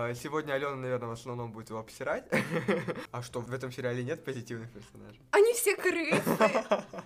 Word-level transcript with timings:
А 0.00 0.14
Сегодня 0.14 0.52
Алена, 0.52 0.76
наверное, 0.76 1.08
в 1.08 1.12
основном 1.12 1.50
будет 1.50 1.70
его 1.70 1.80
обсирать. 1.80 2.24
А 3.10 3.22
что, 3.22 3.40
в 3.40 3.52
этом 3.52 3.72
сериале 3.72 4.04
нет 4.04 4.24
позитивных 4.24 4.70
персонажей? 4.70 5.20
Они 5.32 5.52
все 5.54 5.74
крысы. 5.74 6.22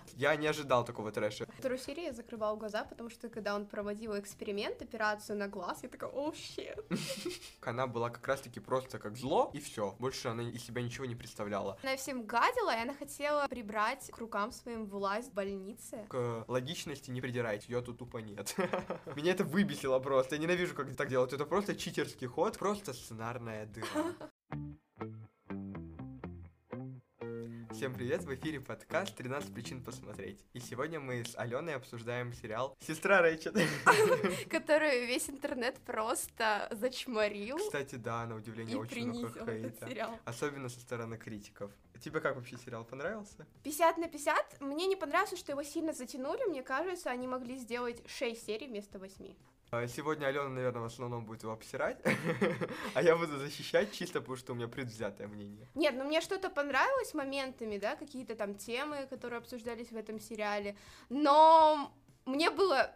Я 0.17 0.37
не 0.37 0.47
ожидал 0.47 0.85
такого 0.85 1.11
трэша. 1.11 1.47
Вторую 1.59 1.79
серию 1.79 2.07
я 2.07 2.13
закрывала 2.13 2.57
глаза, 2.57 2.85
потому 2.85 3.09
что 3.09 3.29
когда 3.29 3.55
он 3.55 3.67
проводил 3.67 4.19
эксперимент, 4.19 4.83
операцию 4.83 5.39
на 5.39 5.49
глаз, 5.49 5.83
я 5.83 5.89
такая, 5.89 6.11
о, 6.11 6.33
щет. 6.35 6.85
Она 7.63 7.87
была 7.87 8.11
как 8.11 8.27
раз-таки 8.29 8.61
просто 8.61 8.99
как 8.99 9.17
зло, 9.17 9.51
и 9.55 9.61
все. 9.61 9.95
Больше 9.99 10.29
она 10.29 10.43
из 10.43 10.63
себя 10.65 10.83
ничего 10.83 11.07
не 11.07 11.15
представляла. 11.15 11.79
Она 11.83 11.97
всем 11.97 12.27
гадила, 12.27 12.77
и 12.77 12.83
она 12.83 12.95
хотела 12.95 13.47
прибрать 13.49 14.11
к 14.11 14.19
рукам 14.19 14.53
своим 14.53 14.87
власть 14.87 15.31
в 15.31 15.35
больнице. 15.35 16.05
К 16.09 16.45
логичности 16.49 17.11
не 17.11 17.21
придирайте, 17.21 17.73
ее 17.73 17.81
тут 17.81 17.99
тупо 17.99 18.19
нет. 18.19 18.55
Меня 19.17 19.33
это 19.33 19.45
выбесило 19.45 19.99
просто. 19.99 20.35
Я 20.35 20.43
ненавижу, 20.43 20.75
как 20.75 20.95
так 20.95 21.09
делают. 21.09 21.33
Это 21.33 21.47
просто 21.47 21.75
читерский 21.75 22.27
ход, 22.27 22.59
просто 22.59 22.82
сценарная 22.91 23.67
дыра. 23.67 24.17
Всем 27.83 27.95
привет, 27.95 28.23
в 28.23 28.35
эфире 28.35 28.61
подкаст 28.61 29.19
«13 29.19 29.53
причин 29.53 29.83
посмотреть». 29.83 30.45
И 30.53 30.61
сегодня 30.61 31.01
мы 31.01 31.25
с 31.25 31.37
Аленой 31.37 31.75
обсуждаем 31.75 32.33
сериал 32.33 32.77
«Сестра 32.81 33.23
Рэйчет». 33.23 33.55
Который 34.51 35.07
весь 35.07 35.31
интернет 35.31 35.79
просто 35.81 36.69
зачморил. 36.71 37.59
Кстати, 37.59 37.97
да, 37.97 38.27
на 38.27 38.37
удивление 38.37 38.77
очень 38.77 39.09
много 39.09 39.45
хейта. 39.47 40.19
Особенно 40.25 40.69
со 40.69 40.81
стороны 40.81 41.17
критиков. 41.17 41.73
Тебе 42.01 42.21
как 42.21 42.37
вообще 42.37 42.57
сериал 42.57 42.85
понравился? 42.85 43.47
50 43.63 43.99
на 43.99 44.09
50. 44.09 44.61
Мне 44.61 44.87
не 44.87 44.97
понравилось, 44.97 45.39
что 45.39 45.53
его 45.53 45.63
сильно 45.63 45.93
затянули. 45.93 46.45
Мне 46.49 46.63
кажется, 46.63 47.11
они 47.11 47.27
могли 47.27 47.57
сделать 47.57 48.03
6 48.07 48.45
серий 48.45 48.67
вместо 48.67 48.99
8. 48.99 49.35
А, 49.75 49.89
Сегодня 49.89 50.27
Алена, 50.27 50.51
наверное, 50.51 50.83
в 50.83 50.85
основном 50.85 51.25
будет 51.25 51.45
его 51.45 51.53
обсирать, 51.53 51.97
а 52.95 53.03
я 53.03 53.17
буду 53.17 53.39
защищать 53.39 53.91
чисто 53.91 54.21
потому, 54.21 54.37
что 54.37 54.53
у 54.53 54.55
меня 54.55 54.69
предвзятое 54.69 55.29
мнение. 55.29 55.67
Нет, 55.75 55.95
ну 55.97 56.05
мне 56.05 56.21
что-то 56.21 56.51
понравилось 56.51 57.15
моментами, 57.15 57.79
да, 57.79 57.97
какие-то 57.97 58.35
там 58.35 58.55
темы, 58.55 59.07
которые 59.09 59.39
обсуждались 59.39 59.91
в 59.91 59.97
этом 59.97 60.21
сериале, 60.21 60.77
но 61.09 61.91
мне 62.27 62.51
было 62.51 62.95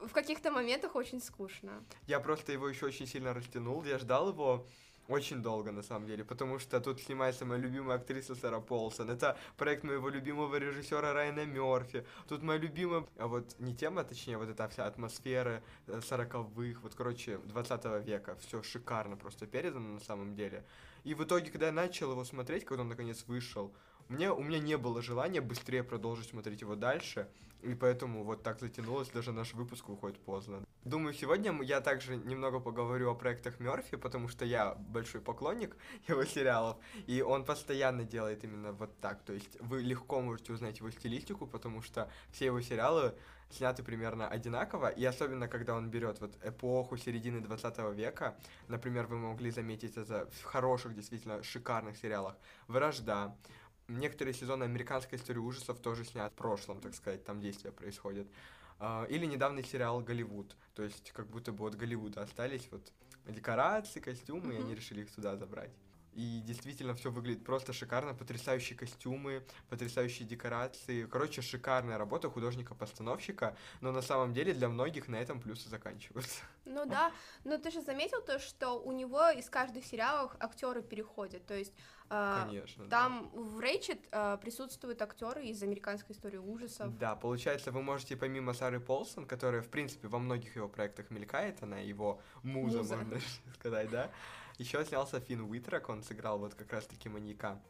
в 0.00 0.12
каких-то 0.12 0.50
моментах 0.50 0.94
очень 0.94 1.20
скучно. 1.20 1.84
Я 2.06 2.20
просто 2.20 2.52
его 2.52 2.70
еще 2.70 2.86
очень 2.86 3.06
сильно 3.06 3.34
растянул, 3.34 3.84
я 3.84 3.98
ждал 3.98 4.30
его 4.30 4.66
очень 5.08 5.42
долго, 5.42 5.72
на 5.72 5.82
самом 5.82 6.06
деле, 6.06 6.24
потому 6.24 6.58
что 6.58 6.80
тут 6.80 7.00
снимается 7.00 7.44
моя 7.44 7.60
любимая 7.60 7.98
актриса 7.98 8.34
Сара 8.34 8.60
Полсон, 8.60 9.10
это 9.10 9.36
проект 9.56 9.84
моего 9.84 10.08
любимого 10.08 10.56
режиссера 10.56 11.12
Райана 11.12 11.44
Мерфи, 11.44 12.06
тут 12.28 12.42
моя 12.42 12.58
любимая, 12.58 13.06
а 13.18 13.26
вот 13.26 13.54
не 13.58 13.74
тема, 13.74 14.00
а 14.00 14.04
точнее, 14.04 14.38
вот 14.38 14.48
эта 14.48 14.68
вся 14.68 14.86
атмосфера 14.86 15.62
э, 15.86 16.00
сороковых, 16.00 16.82
вот, 16.82 16.94
короче, 16.94 17.38
20 17.38 18.06
века, 18.06 18.36
все 18.36 18.62
шикарно 18.62 19.16
просто 19.16 19.46
передано 19.46 19.94
на 19.94 20.00
самом 20.00 20.34
деле. 20.34 20.64
И 21.04 21.14
в 21.14 21.22
итоге, 21.22 21.50
когда 21.50 21.66
я 21.66 21.72
начал 21.72 22.12
его 22.12 22.24
смотреть, 22.24 22.64
когда 22.64 22.82
он 22.82 22.88
наконец 22.88 23.24
вышел, 23.26 23.74
мне, 24.08 24.30
у 24.30 24.42
меня 24.42 24.58
не 24.58 24.76
было 24.76 25.02
желания 25.02 25.40
быстрее 25.40 25.82
продолжить 25.82 26.28
смотреть 26.28 26.60
его 26.62 26.76
дальше, 26.76 27.28
и 27.62 27.74
поэтому 27.74 28.24
вот 28.24 28.42
так 28.42 28.60
затянулось, 28.60 29.08
даже 29.08 29.32
наш 29.32 29.54
выпуск 29.54 29.88
выходит 29.88 30.18
поздно. 30.18 30.62
Думаю, 30.84 31.14
сегодня 31.14 31.58
я 31.62 31.80
также 31.80 32.16
немного 32.16 32.60
поговорю 32.60 33.10
о 33.10 33.14
проектах 33.14 33.58
Мерфи, 33.58 33.96
потому 33.96 34.28
что 34.28 34.44
я 34.44 34.74
большой 34.74 35.22
поклонник 35.22 35.76
его 36.08 36.26
сериалов, 36.26 36.76
и 37.06 37.22
он 37.22 37.46
постоянно 37.46 38.04
делает 38.04 38.44
именно 38.44 38.72
вот 38.72 38.94
так. 39.00 39.22
То 39.22 39.32
есть 39.32 39.56
вы 39.60 39.80
легко 39.80 40.20
можете 40.20 40.52
узнать 40.52 40.80
его 40.80 40.90
стилистику, 40.90 41.46
потому 41.46 41.80
что 41.80 42.10
все 42.32 42.46
его 42.46 42.60
сериалы 42.60 43.14
сняты 43.48 43.82
примерно 43.82 44.28
одинаково, 44.28 44.88
и 44.88 45.02
особенно 45.06 45.48
когда 45.48 45.74
он 45.74 45.88
берет 45.88 46.20
вот 46.20 46.36
эпоху 46.44 46.98
середины 46.98 47.40
20 47.40 47.78
века, 47.94 48.36
например, 48.68 49.06
вы 49.06 49.16
могли 49.16 49.50
заметить 49.50 49.96
это 49.96 50.28
в 50.32 50.42
хороших, 50.42 50.94
действительно 50.94 51.42
шикарных 51.42 51.96
сериалах 51.96 52.36
«Вражда», 52.68 53.34
Некоторые 53.86 54.32
сезоны 54.32 54.64
американской 54.64 55.18
истории 55.18 55.40
ужасов 55.40 55.78
тоже 55.78 56.06
снят 56.06 56.32
в 56.32 56.36
прошлом, 56.36 56.80
так 56.80 56.94
сказать, 56.94 57.22
там 57.22 57.42
действия 57.42 57.70
происходят. 57.70 58.26
А, 58.78 59.04
Или 59.04 59.26
недавний 59.26 59.62
сериал 59.62 60.00
«Голливуд», 60.00 60.56
то 60.74 60.82
есть 60.82 61.12
как 61.12 61.26
будто 61.28 61.52
бы 61.52 61.66
от 61.66 61.76
Голливуда 61.76 62.22
остались 62.22 62.68
вот 62.70 62.92
декорации, 63.26 64.00
костюмы, 64.00 64.54
и 64.54 64.58
они 64.58 64.74
решили 64.74 65.02
их 65.02 65.14
туда 65.14 65.36
забрать. 65.36 65.70
И 66.14 66.42
действительно 66.44 66.94
все 66.94 67.10
выглядит 67.10 67.44
просто 67.44 67.72
шикарно, 67.72 68.14
потрясающие 68.14 68.78
костюмы, 68.78 69.44
потрясающие 69.68 70.26
декорации. 70.28 71.06
Короче, 71.06 71.42
шикарная 71.42 71.98
работа 71.98 72.30
художника-постановщика, 72.30 73.56
но 73.80 73.90
на 73.90 74.00
самом 74.00 74.32
деле 74.32 74.54
для 74.54 74.68
многих 74.68 75.08
на 75.08 75.16
этом 75.16 75.40
плюсы 75.40 75.68
заканчиваются. 75.68 76.42
Ну 76.66 76.86
да, 76.86 77.12
но 77.42 77.58
ты 77.58 77.70
же 77.70 77.80
заметил 77.82 78.22
то, 78.22 78.38
что 78.38 78.80
у 78.80 78.92
него 78.92 79.28
из 79.30 79.50
каждых 79.50 79.84
сериалов 79.84 80.32
актеры 80.38 80.82
переходят, 80.82 81.44
то 81.46 81.54
есть 81.54 81.72
а, 82.10 82.46
Конечно. 82.46 82.84
да. 82.84 82.90
там 82.90 83.30
в 83.32 83.60
Рейчет 83.60 83.98
а, 84.12 84.36
присутствуют 84.36 85.00
актеры 85.02 85.46
из 85.46 85.62
американской 85.62 86.14
истории 86.14 86.36
ужасов. 86.38 86.96
Да, 86.98 87.16
получается, 87.16 87.72
вы 87.72 87.82
можете 87.82 88.16
помимо 88.16 88.52
Сары 88.52 88.80
Полсон, 88.80 89.26
которая, 89.26 89.62
в 89.62 89.68
принципе, 89.68 90.08
во 90.08 90.18
многих 90.18 90.56
его 90.56 90.68
проектах 90.68 91.10
мелькает, 91.10 91.62
она 91.62 91.78
его 91.78 92.20
муза, 92.42 92.78
Муза. 92.78 92.96
можно 92.96 93.20
сказать, 93.58 93.90
да? 93.90 94.10
Еще 94.58 94.84
снялся 94.84 95.18
Финн 95.20 95.42
Уитрак, 95.50 95.88
он 95.88 96.02
сыграл 96.02 96.38
вот 96.38 96.54
как 96.54 96.72
раз-таки 96.72 97.08
маньяка. 97.08 97.60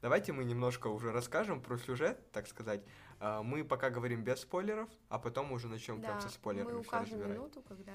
Давайте 0.00 0.32
мы 0.32 0.44
немножко 0.44 0.86
уже 0.86 1.12
расскажем 1.12 1.60
про 1.60 1.76
сюжет, 1.76 2.18
так 2.32 2.46
сказать. 2.46 2.82
А, 3.18 3.42
Мы 3.42 3.64
пока 3.64 3.90
говорим 3.90 4.24
без 4.24 4.40
спойлеров, 4.40 4.88
а 5.10 5.18
потом 5.18 5.52
уже 5.52 5.68
начнем 5.68 6.00
прям 6.00 6.14
Да, 6.14 6.20
со 6.20 6.28
спойлерами 6.30 6.72
мы 6.72 6.80
укажем 6.80 7.20
минуту, 7.20 7.62
когда... 7.62 7.92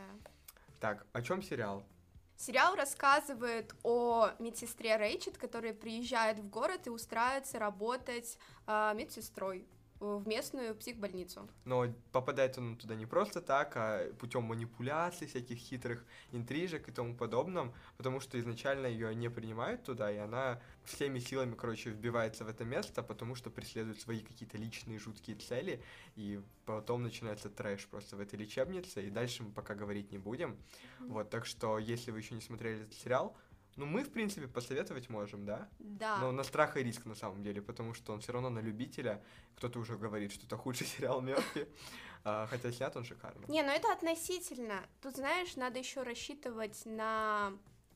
Так, 0.80 1.08
о 1.14 1.22
чем 1.24 1.42
сериал? 1.42 1.84
Сериал 2.38 2.76
рассказывает 2.76 3.74
о 3.84 4.32
медсестре 4.40 4.98
Рейчет, 4.98 5.38
которая 5.38 5.74
приезжает 5.74 6.40
в 6.40 6.50
город 6.50 6.88
и 6.88 6.90
устраивается 6.90 7.60
работать 7.60 8.38
а, 8.68 8.94
медсестрой 8.94 9.66
в 10.00 10.28
местную 10.28 10.76
психбольницу. 10.76 11.50
Но 11.64 11.88
попадает 12.12 12.58
он 12.58 12.76
туда 12.76 12.96
не 12.96 13.06
просто 13.06 13.42
так, 13.42 13.76
а 13.76 14.14
путем 14.20 14.44
манипуляций, 14.44 15.28
всяких 15.28 15.58
хитрых 15.58 16.06
интрижек 16.32 16.88
и 16.90 16.92
тому 16.92 17.16
подобном, 17.16 17.74
потому 17.98 18.20
что 18.20 18.40
изначально 18.40 18.88
ее 18.88 19.16
не 19.16 19.30
принимают 19.30 19.84
туда, 19.84 20.12
и 20.12 20.18
она 20.18 20.62
всеми 20.84 21.20
силами, 21.20 21.56
короче, 21.56 21.90
вбивается 21.90 22.44
в 22.44 22.50
это 22.50 22.66
место, 22.66 23.04
потому 23.04 23.36
что 23.36 23.50
преследует 23.50 24.00
свои 24.02 24.20
какие-то 24.20 24.58
личные 24.58 25.00
жуткие 25.00 25.38
цели, 25.38 25.82
и 26.16 26.42
потом 26.66 27.04
начинается 27.04 27.50
трэш 27.50 27.88
просто 27.88 28.16
в 28.18 28.20
этой 28.20 28.38
лечебнице, 28.38 29.08
и 29.08 29.10
дальше 29.10 29.44
мы 29.44 29.52
пока 29.52 29.76
говорить 29.76 30.12
не 30.12 30.18
будем. 30.18 30.58
Вот, 31.00 31.30
так 31.30 31.46
что, 31.46 31.80
если 31.80 32.12
вы 32.12 32.20
еще 32.20 32.36
не 32.36 32.42
смотрели 32.42 32.82
этот 32.82 32.94
сериал, 32.94 33.36
ну, 33.76 33.86
мы, 33.86 34.04
в 34.04 34.12
принципе, 34.12 34.48
посоветовать 34.48 35.10
можем, 35.10 35.46
да? 35.46 35.68
Да. 35.80 36.18
Но 36.20 36.32
на 36.32 36.44
страх 36.44 36.78
и 36.78 36.84
риск, 36.84 37.06
на 37.06 37.16
самом 37.16 37.44
деле, 37.44 37.62
потому 37.62 37.94
что 37.94 38.14
он 38.14 38.22
все 38.22 38.32
равно 38.32 38.50
на 38.50 38.60
любителя. 38.60 39.22
Кто-то 39.58 39.80
уже 39.80 39.98
говорит, 39.98 40.32
что 40.32 40.46
это 40.46 40.58
худший 40.58 40.88
сериал 40.98 41.22
Мерфи, 41.22 41.68
а, 42.24 42.48
хотя 42.48 42.72
снят 42.72 42.96
он 42.96 43.04
шикарно. 43.04 43.46
Не, 43.48 43.64
ну 43.64 43.72
это 43.72 43.92
относительно. 43.92 44.82
Тут, 45.02 45.16
знаешь, 45.16 45.56
надо 45.56 45.80
еще 45.80 46.04
рассчитывать 46.04 46.82
на 46.86 47.54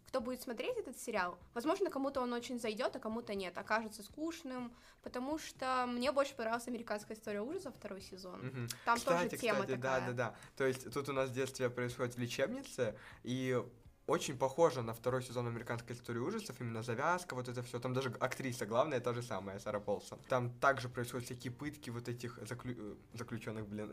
кто 0.09 0.21
будет 0.21 0.41
смотреть 0.41 0.75
этот 0.75 0.99
сериал. 0.99 1.37
Возможно, 1.53 1.91
кому-то 1.91 2.21
он 2.21 2.33
очень 2.33 2.59
зайдет, 2.59 2.95
а 2.95 2.99
кому-то 2.99 3.35
нет, 3.35 3.55
окажется 3.59 4.01
скучным, 4.01 4.73
потому 5.03 5.37
что 5.37 5.85
мне 5.87 6.11
больше 6.11 6.33
понравилась 6.33 6.67
американская 6.67 7.15
история 7.15 7.41
ужасов 7.41 7.75
второй 7.75 8.01
сезон. 8.01 8.39
Мгм. 8.39 8.67
Там 8.85 8.97
кстати, 8.97 9.29
тоже 9.29 9.41
тема 9.41 9.59
кстати, 9.61 9.75
такая. 9.75 9.99
да, 9.99 10.07
да, 10.07 10.13
да. 10.13 10.35
То 10.57 10.65
есть 10.65 10.91
тут 10.91 11.09
у 11.09 11.13
нас 11.13 11.29
действие 11.29 11.69
происходит 11.69 12.15
в 12.15 12.17
лечебнице, 12.17 12.95
и 13.21 13.63
очень 14.09 14.37
похоже 14.37 14.81
на 14.81 14.93
второй 14.93 15.21
сезон 15.21 15.47
американской 15.47 15.95
истории 15.95 16.19
ужасов, 16.19 16.59
именно 16.59 16.81
завязка, 16.81 17.35
вот 17.35 17.47
это 17.47 17.61
все. 17.61 17.79
Там 17.79 17.93
даже 17.93 18.09
актриса 18.19 18.65
главная 18.65 18.99
та 18.99 19.13
же 19.13 19.21
самая, 19.21 19.59
Сара 19.59 19.79
Полсон. 19.79 20.19
Там 20.27 20.49
также 20.59 20.89
происходят 20.89 21.25
всякие 21.25 21.53
пытки 21.53 21.91
вот 21.91 22.09
этих 22.09 22.39
заклю... 22.47 22.97
заключенных, 23.13 23.67
блин, 23.67 23.91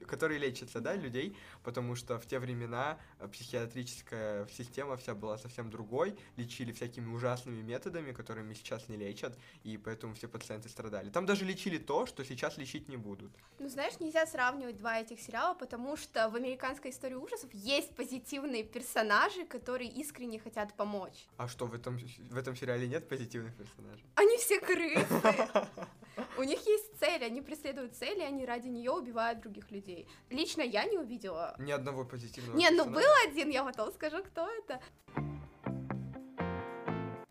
которые 0.06 0.38
лечатся, 0.38 0.80
да, 0.80 0.94
людей, 0.94 1.36
потому 1.64 1.96
что 1.96 2.18
в 2.18 2.26
те 2.26 2.38
времена 2.38 2.98
э, 3.18 3.28
психиатрическая 3.28 4.46
система 4.46 4.96
вся 4.96 5.14
была 5.14 5.38
совсем 5.38 5.70
другой, 5.70 6.16
лечили 6.36 6.72
всякими 6.72 7.08
ужасными 7.12 7.60
методами, 7.62 8.12
которыми 8.12 8.54
сейчас 8.54 8.88
не 8.88 8.96
лечат, 8.96 9.36
и 9.64 9.76
поэтому 9.76 10.14
все 10.14 10.28
пациенты 10.28 10.68
страдали. 10.68 11.10
Там 11.10 11.26
даже 11.26 11.44
лечили 11.44 11.78
то, 11.78 12.06
что 12.06 12.24
сейчас 12.24 12.58
лечить 12.58 12.88
не 12.88 12.96
будут. 12.96 13.32
Ну, 13.58 13.68
знаешь, 13.68 13.98
нельзя 13.98 14.24
сравнивать 14.26 14.76
два 14.76 15.00
этих 15.00 15.20
сериала, 15.20 15.54
потому 15.54 15.96
что 15.96 16.28
в 16.28 16.36
американской 16.36 16.92
истории 16.92 17.14
ужасов 17.16 17.52
есть 17.52 17.94
позитивные 17.96 18.62
персонажи, 18.62 19.47
которые 19.48 19.90
искренне 19.90 20.38
хотят 20.38 20.74
помочь. 20.74 21.26
А 21.36 21.48
что, 21.48 21.66
в 21.66 21.74
этом, 21.74 21.98
в 21.98 22.36
этом 22.36 22.54
сериале 22.54 22.86
нет 22.86 23.08
позитивных 23.08 23.54
персонажей? 23.56 24.04
Они 24.14 24.36
все 24.38 24.60
крысы. 24.60 25.08
У 26.36 26.42
них 26.42 26.66
есть 26.66 26.98
цель, 26.98 27.24
они 27.24 27.40
преследуют 27.40 27.94
цель, 27.96 28.18
и 28.18 28.22
они 28.22 28.44
ради 28.44 28.68
нее 28.68 28.90
убивают 28.90 29.40
других 29.40 29.70
людей. 29.70 30.08
Лично 30.30 30.62
я 30.62 30.84
не 30.84 30.98
увидела. 30.98 31.54
Ни 31.58 31.72
одного 31.72 32.04
позитивного 32.04 32.56
Не, 32.56 32.70
ну 32.70 32.84
был 32.84 33.10
один, 33.26 33.50
я 33.50 33.64
потом 33.64 33.92
скажу, 33.92 34.22
кто 34.22 34.48
это. 34.48 34.80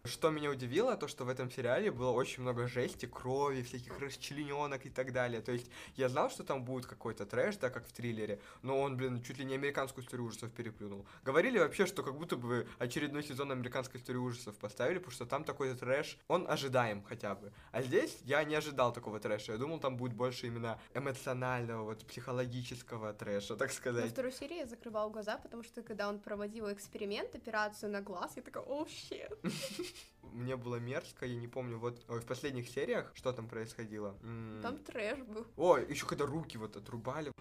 Что 0.07 0.29
меня 0.29 0.49
удивило, 0.49 0.95
то 0.95 1.07
что 1.07 1.25
в 1.25 1.29
этом 1.29 1.51
сериале 1.51 1.91
было 1.91 2.11
очень 2.11 2.41
много 2.41 2.67
жести, 2.67 3.05
крови, 3.05 3.61
всяких 3.61 3.99
расчлененок 3.99 4.85
и 4.85 4.89
так 4.89 5.11
далее. 5.11 5.41
То 5.41 5.51
есть 5.51 5.69
я 5.95 6.09
знал, 6.09 6.29
что 6.29 6.43
там 6.43 6.63
будет 6.63 6.85
какой-то 6.85 7.25
трэш, 7.25 7.57
да, 7.57 7.69
как 7.69 7.85
в 7.85 7.91
триллере, 7.91 8.39
но 8.61 8.79
он, 8.79 8.95
блин, 8.95 9.21
чуть 9.21 9.37
ли 9.37 9.45
не 9.45 9.55
американскую 9.55 10.03
историю 10.03 10.27
ужасов 10.27 10.51
переплюнул. 10.51 11.05
Говорили 11.23 11.59
вообще, 11.59 11.85
что 11.85 12.03
как 12.03 12.15
будто 12.15 12.37
бы 12.37 12.67
очередной 12.79 13.23
сезон 13.23 13.51
американской 13.51 13.99
истории 13.99 14.17
ужасов 14.17 14.57
поставили, 14.57 14.97
потому 14.97 15.11
что 15.11 15.25
там 15.25 15.43
такой 15.43 15.75
трэш, 15.75 16.17
он 16.27 16.49
ожидаем 16.49 17.03
хотя 17.03 17.35
бы. 17.35 17.51
А 17.71 17.81
здесь 17.81 18.17
я 18.23 18.43
не 18.43 18.55
ожидал 18.55 18.93
такого 18.93 19.19
трэша. 19.19 19.53
Я 19.53 19.57
думал, 19.57 19.79
там 19.79 19.97
будет 19.97 20.13
больше 20.13 20.47
именно 20.47 20.79
эмоционального, 20.93 21.83
вот 21.83 22.05
психологического 22.05 23.13
трэша, 23.13 23.55
так 23.55 23.71
сказать. 23.71 24.05
На 24.05 24.11
второй 24.11 24.31
серии 24.31 24.57
я 24.57 24.65
закрывал 24.65 25.09
глаза, 25.09 25.37
потому 25.37 25.63
что 25.63 25.81
когда 25.81 26.07
он 26.07 26.19
проводил 26.19 26.71
эксперимент, 26.71 27.35
операцию 27.35 27.91
на 27.91 28.01
глаз, 28.01 28.31
я 28.35 28.41
такая, 28.41 28.63
о, 28.63 28.85
щет. 28.87 29.37
Мне 30.47 30.55
было 30.55 30.77
мерзко, 30.77 31.25
я 31.25 31.35
не 31.35 31.49
помню, 31.49 31.77
вот 31.77 32.05
в 32.07 32.25
последних 32.25 32.69
сериях, 32.69 33.11
что 33.15 33.33
там 33.33 33.49
происходило. 33.49 34.15
Там 34.61 34.77
трэш 34.77 35.19
был. 35.19 35.45
Ой, 35.57 35.85
еще 35.89 36.05
когда 36.05 36.25
руки 36.25 36.57
вот 36.57 36.77
отрубали. 36.77 37.33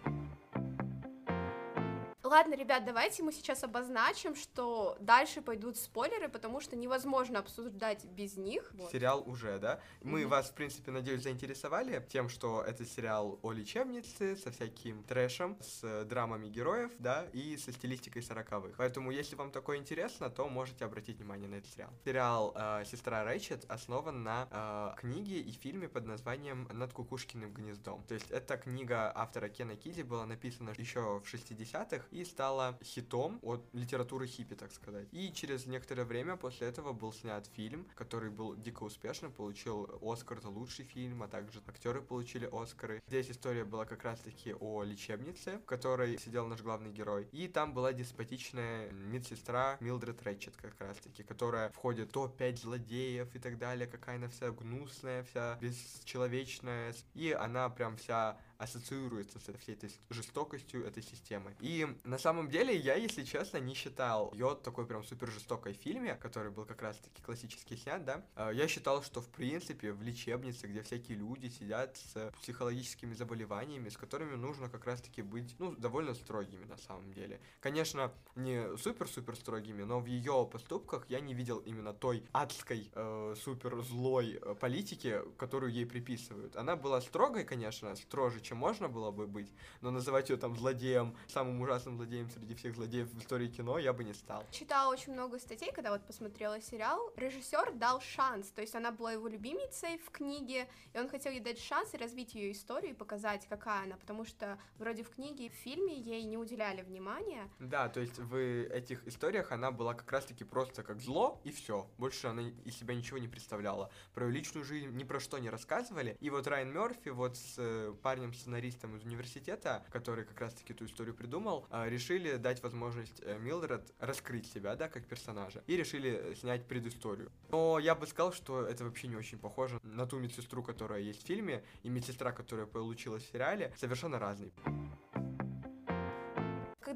Ладно, 2.36 2.54
ребят, 2.54 2.84
давайте 2.84 3.22
мы 3.22 3.32
сейчас 3.32 3.64
обозначим, 3.64 4.34
что 4.34 4.98
дальше 5.00 5.40
пойдут 5.40 5.78
спойлеры, 5.78 6.28
потому 6.28 6.60
что 6.60 6.76
невозможно 6.76 7.38
обсуждать 7.38 8.04
без 8.04 8.36
них. 8.36 8.70
Вот. 8.74 8.92
Сериал 8.92 9.22
уже, 9.26 9.58
да? 9.58 9.80
Мы 10.02 10.20
mm-hmm. 10.20 10.26
вас, 10.26 10.50
в 10.50 10.52
принципе, 10.52 10.90
надеюсь, 10.90 11.22
заинтересовали 11.22 12.06
тем, 12.10 12.28
что 12.28 12.62
это 12.62 12.84
сериал 12.84 13.38
о 13.40 13.52
лечебнице 13.52 14.36
со 14.36 14.50
всяким 14.50 15.02
трэшем, 15.04 15.56
с 15.62 16.04
драмами 16.04 16.48
героев, 16.48 16.92
да, 16.98 17.24
и 17.32 17.56
со 17.56 17.72
стилистикой 17.72 18.22
сороковых. 18.22 18.76
Поэтому, 18.76 19.10
если 19.12 19.34
вам 19.34 19.50
такое 19.50 19.78
интересно, 19.78 20.28
то 20.28 20.46
можете 20.46 20.84
обратить 20.84 21.16
внимание 21.16 21.48
на 21.48 21.54
этот 21.54 21.70
сериал. 21.70 21.90
Сериал 22.04 22.52
э, 22.54 22.84
«Сестра 22.84 23.24
Рэйчет» 23.24 23.64
основан 23.70 24.22
на 24.22 24.46
э, 24.50 25.00
книге 25.00 25.40
и 25.40 25.52
фильме 25.52 25.88
под 25.88 26.04
названием 26.04 26.68
«Над 26.70 26.92
кукушкиным 26.92 27.54
гнездом». 27.54 28.04
То 28.06 28.12
есть, 28.12 28.30
эта 28.30 28.58
книга 28.58 29.10
автора 29.14 29.48
Кена 29.48 29.74
Киди 29.74 30.02
была 30.02 30.26
написана 30.26 30.74
еще 30.76 31.20
в 31.20 31.34
60-х, 31.34 32.04
и 32.10 32.25
стала 32.26 32.78
хитом 32.82 33.38
от 33.42 33.64
литературы 33.72 34.26
хиппи, 34.26 34.54
так 34.54 34.72
сказать. 34.72 35.08
И 35.12 35.32
через 35.32 35.66
некоторое 35.66 36.04
время 36.04 36.36
после 36.36 36.68
этого 36.68 36.92
был 36.92 37.12
снят 37.12 37.46
фильм, 37.54 37.86
который 37.94 38.30
был 38.30 38.54
дико 38.56 38.84
успешным, 38.84 39.32
получил 39.32 39.98
Оскар 40.02 40.40
за 40.40 40.48
лучший 40.48 40.84
фильм, 40.84 41.22
а 41.22 41.28
также 41.28 41.60
актеры 41.66 42.02
получили 42.02 42.48
Оскары. 42.52 43.02
Здесь 43.06 43.30
история 43.30 43.64
была 43.64 43.84
как 43.84 44.02
раз-таки 44.04 44.54
о 44.54 44.82
лечебнице, 44.82 45.58
в 45.58 45.64
которой 45.64 46.18
сидел 46.18 46.46
наш 46.46 46.62
главный 46.62 46.92
герой. 46.92 47.28
И 47.32 47.48
там 47.48 47.72
была 47.72 47.92
деспотичная 47.92 48.90
медсестра 48.90 49.76
Милдред 49.80 50.22
Рэтчет 50.22 50.56
как 50.56 50.78
раз-таки, 50.80 51.22
которая 51.22 51.70
входит 51.70 52.08
в 52.08 52.12
топ-5 52.12 52.56
злодеев 52.56 53.34
и 53.34 53.38
так 53.38 53.58
далее, 53.58 53.86
какая 53.86 54.16
она 54.16 54.28
вся 54.28 54.50
гнусная, 54.50 55.24
вся 55.24 55.58
бесчеловечная. 55.60 56.94
И 57.14 57.32
она 57.32 57.68
прям 57.68 57.96
вся 57.96 58.38
ассоциируется 58.58 59.38
со 59.38 59.56
всей 59.58 59.74
этой 59.74 59.90
жестокостью 60.10 60.84
этой 60.84 61.02
системы. 61.02 61.54
И 61.60 61.86
на 62.04 62.18
самом 62.18 62.48
деле 62.48 62.76
я, 62.76 62.94
если 62.94 63.24
честно, 63.24 63.58
не 63.58 63.74
считал 63.74 64.32
ее 64.32 64.56
такой 64.62 64.86
прям 64.86 65.04
супер 65.04 65.30
жестокой 65.30 65.72
фильме, 65.72 66.14
который 66.14 66.50
был 66.50 66.64
как 66.64 66.82
раз-таки 66.82 67.22
классически 67.22 67.74
снят, 67.74 68.04
да. 68.04 68.24
А, 68.34 68.50
я 68.50 68.68
считал, 68.68 69.02
что 69.02 69.20
в 69.20 69.28
принципе 69.28 69.92
в 69.92 70.02
лечебнице, 70.02 70.66
где 70.66 70.82
всякие 70.82 71.18
люди 71.18 71.48
сидят 71.48 71.96
с 71.96 72.32
психологическими 72.40 73.14
заболеваниями, 73.14 73.88
с 73.88 73.96
которыми 73.96 74.34
нужно 74.34 74.68
как 74.68 74.84
раз-таки 74.86 75.22
быть, 75.22 75.54
ну, 75.58 75.74
довольно 75.76 76.14
строгими 76.14 76.64
на 76.64 76.76
самом 76.76 77.12
деле. 77.12 77.40
Конечно, 77.60 78.12
не 78.34 78.76
супер-супер 78.76 79.36
строгими, 79.36 79.82
но 79.82 80.00
в 80.00 80.06
ее 80.06 80.48
поступках 80.50 81.06
я 81.08 81.20
не 81.20 81.34
видел 81.34 81.58
именно 81.58 81.92
той 81.92 82.24
адской, 82.32 82.90
э, 82.94 83.34
супер 83.42 83.82
злой 83.82 84.38
э, 84.40 84.54
политики, 84.54 85.20
которую 85.36 85.72
ей 85.72 85.86
приписывают. 85.86 86.56
Она 86.56 86.76
была 86.76 87.00
строгой, 87.00 87.44
конечно, 87.44 87.94
строже, 87.96 88.40
чем 88.46 88.58
можно 88.58 88.88
было 88.88 89.10
бы 89.10 89.26
быть, 89.26 89.52
но 89.80 89.90
называть 89.90 90.30
ее 90.30 90.36
там 90.36 90.56
злодеем, 90.56 91.16
самым 91.28 91.60
ужасным 91.60 91.96
злодеем 91.96 92.30
среди 92.30 92.54
всех 92.54 92.76
злодеев 92.76 93.08
в 93.08 93.18
истории 93.18 93.48
кино 93.48 93.78
я 93.78 93.92
бы 93.92 94.04
не 94.04 94.14
стал. 94.14 94.44
Читала 94.50 94.92
очень 94.92 95.12
много 95.12 95.38
статей, 95.38 95.72
когда 95.72 95.90
вот 95.90 96.02
посмотрела 96.06 96.60
сериал. 96.60 97.12
Режиссер 97.16 97.72
дал 97.74 98.00
шанс, 98.00 98.48
то 98.50 98.60
есть 98.60 98.74
она 98.74 98.92
была 98.92 99.12
его 99.12 99.28
любимицей 99.28 99.98
в 99.98 100.10
книге, 100.10 100.68
и 100.94 100.98
он 100.98 101.08
хотел 101.08 101.32
ей 101.32 101.40
дать 101.40 101.58
шанс 101.58 101.94
и 101.94 101.96
развить 101.96 102.34
ее 102.34 102.52
историю 102.52 102.92
и 102.92 102.94
показать, 102.94 103.46
какая 103.48 103.82
она, 103.84 103.96
потому 103.96 104.24
что 104.24 104.58
вроде 104.78 105.02
в 105.02 105.10
книге 105.10 105.46
и 105.46 105.48
в 105.48 105.54
фильме 105.54 105.98
ей 105.98 106.22
не 106.22 106.38
уделяли 106.38 106.82
внимания. 106.82 107.48
Да, 107.58 107.88
то 107.88 108.00
есть 108.00 108.18
в 108.18 108.36
этих 108.36 109.06
историях 109.06 109.52
она 109.52 109.70
была 109.70 109.94
как 109.94 110.10
раз-таки 110.12 110.44
просто 110.44 110.82
как 110.82 111.00
зло, 111.00 111.40
и 111.44 111.50
все. 111.50 111.88
Больше 111.98 112.28
она 112.28 112.42
из 112.42 112.78
себя 112.78 112.94
ничего 112.94 113.18
не 113.18 113.28
представляла. 113.28 113.90
Про 114.14 114.26
ее 114.26 114.32
личную 114.32 114.64
жизнь 114.64 114.90
ни 114.90 115.04
про 115.04 115.18
что 115.18 115.38
не 115.38 115.50
рассказывали. 115.50 116.16
И 116.20 116.30
вот 116.30 116.46
Райан 116.46 116.72
Мерфи 116.72 117.08
вот 117.08 117.36
с 117.36 117.54
э, 117.58 117.94
парнем 118.02 118.32
сценаристом 118.36 118.96
из 118.96 119.04
университета, 119.04 119.84
который 119.90 120.24
как 120.24 120.40
раз-таки 120.40 120.72
эту 120.72 120.86
историю 120.86 121.14
придумал, 121.14 121.66
а, 121.70 121.88
решили 121.88 122.36
дать 122.36 122.62
возможность 122.62 123.20
э, 123.22 123.38
Милдред 123.38 123.92
раскрыть 123.98 124.46
себя, 124.46 124.76
да, 124.76 124.88
как 124.88 125.06
персонажа, 125.06 125.62
и 125.66 125.76
решили 125.76 126.34
снять 126.38 126.66
предысторию. 126.66 127.30
Но 127.50 127.78
я 127.78 127.94
бы 127.94 128.06
сказал, 128.06 128.32
что 128.32 128.66
это 128.66 128.84
вообще 128.84 129.08
не 129.08 129.16
очень 129.16 129.38
похоже 129.38 129.80
на 129.82 130.06
ту 130.06 130.18
медсестру, 130.18 130.62
которая 130.62 131.00
есть 131.00 131.22
в 131.22 131.26
фильме, 131.26 131.64
и 131.82 131.88
медсестра, 131.88 132.32
которая 132.32 132.66
получилась 132.66 133.24
в 133.24 133.32
сериале, 133.32 133.72
совершенно 133.76 134.18
разные. 134.18 134.52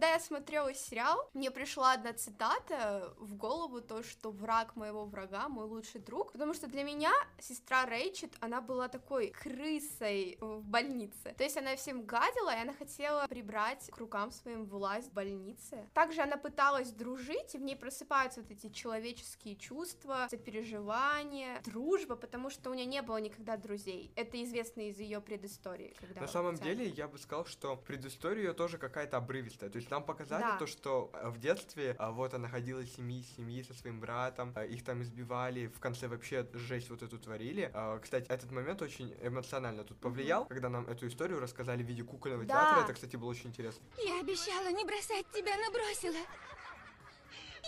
Когда 0.01 0.15
я 0.15 0.21
смотрела 0.21 0.73
сериал, 0.73 1.29
мне 1.35 1.51
пришла 1.51 1.93
одна 1.93 2.15
цитата 2.15 3.13
в 3.19 3.35
голову, 3.35 3.83
то, 3.83 4.03
что 4.03 4.31
враг 4.31 4.75
моего 4.75 5.05
врага 5.05 5.51
мой 5.51 5.67
лучший 5.67 6.01
друг, 6.01 6.33
потому 6.33 6.55
что 6.55 6.69
для 6.69 6.85
меня 6.85 7.13
сестра 7.39 7.85
Рэйчет, 7.85 8.35
она 8.41 8.63
была 8.63 8.89
такой 8.89 9.29
крысой 9.29 10.39
в 10.41 10.63
больнице. 10.65 11.35
То 11.37 11.45
есть 11.45 11.59
она 11.59 11.77
всем 11.77 12.07
гадила, 12.07 12.49
и 12.49 12.63
она 12.63 12.73
хотела 12.73 13.27
прибрать 13.27 13.91
к 13.91 13.99
рукам 13.99 14.31
своим 14.31 14.65
власть 14.65 15.11
в 15.11 15.13
больнице. 15.13 15.87
Также 15.93 16.23
она 16.23 16.39
пыталась 16.39 16.93
дружить, 16.93 17.55
и 17.55 17.59
в 17.59 17.61
ней 17.61 17.77
просыпаются 17.77 18.41
вот 18.41 18.51
эти 18.51 18.71
человеческие 18.71 19.57
чувства, 19.57 20.29
сопереживания, 20.31 21.61
дружба, 21.67 22.17
потому 22.17 22.49
что 22.49 22.71
у 22.71 22.73
нее 22.73 22.87
не 22.87 23.03
было 23.03 23.19
никогда 23.19 23.59
друзей. 23.59 24.15
Это 24.17 24.43
известно 24.43 24.81
из 24.81 24.99
ее 24.99 25.21
предыстории. 25.21 25.95
Когда 26.01 26.23
На 26.23 26.27
самом 26.27 26.55
деле, 26.55 26.89
я 26.89 27.07
бы 27.07 27.19
сказал, 27.19 27.45
что 27.45 27.77
предыстория 27.77 28.45
ее 28.45 28.55
тоже 28.55 28.79
какая-то 28.79 29.19
обрывистая. 29.19 29.69
То 29.69 29.77
есть 29.77 29.90
нам 29.91 30.05
показали 30.05 30.43
да. 30.43 30.57
то, 30.57 30.67
что 30.67 31.11
э, 31.15 31.29
в 31.29 31.39
детстве 31.39 31.97
а, 31.99 32.11
вот 32.11 32.35
она 32.35 32.49
ходила 32.49 32.81
из 32.81 32.95
семьи, 32.95 33.25
семьи 33.37 33.63
со 33.63 33.75
своим 33.75 34.01
братом, 34.01 34.53
а, 34.57 34.65
их 34.65 34.85
там 34.85 35.03
избивали, 35.03 35.67
в 35.67 35.81
конце 35.81 36.09
вообще 36.09 36.47
жесть 36.55 36.91
вот 36.91 37.03
эту 37.03 37.19
творили. 37.19 37.71
А, 37.75 37.99
кстати, 37.99 38.27
этот 38.29 38.51
момент 38.51 38.83
очень 38.83 39.15
эмоционально 39.23 39.85
тут 39.85 39.99
повлиял, 39.99 40.45
mm-hmm. 40.45 40.49
когда 40.49 40.69
нам 40.69 40.87
эту 40.87 41.07
историю 41.07 41.41
рассказали 41.41 41.83
в 41.83 41.87
виде 41.87 42.03
кукольного 42.03 42.45
да. 42.45 42.55
театра. 42.55 42.85
Это, 42.85 42.95
кстати, 42.95 43.17
было 43.17 43.31
очень 43.31 43.51
интересно. 43.51 43.83
Я 43.99 44.21
обещала 44.21 44.69
не 44.69 44.85
бросать 44.85 45.27
тебя, 45.33 45.57
но 45.57 45.73
бросила. 45.73 46.21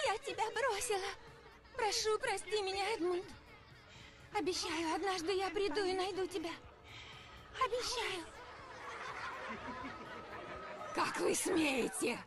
Я 0.07 0.19
тебя 0.19 0.45
бросила. 0.51 1.09
Прошу, 1.77 2.19
прости 2.19 2.63
меня, 2.63 2.95
Эдмунд. 2.95 3.25
Обещаю, 4.35 4.95
однажды 4.95 5.33
я 5.33 5.51
приду 5.51 5.85
и 5.85 5.93
найду 5.93 6.27
тебя. 6.27 6.53
Обещаю. 7.55 8.32
Как 10.95 11.21
вы 11.21 11.35
смеете? 11.35 12.19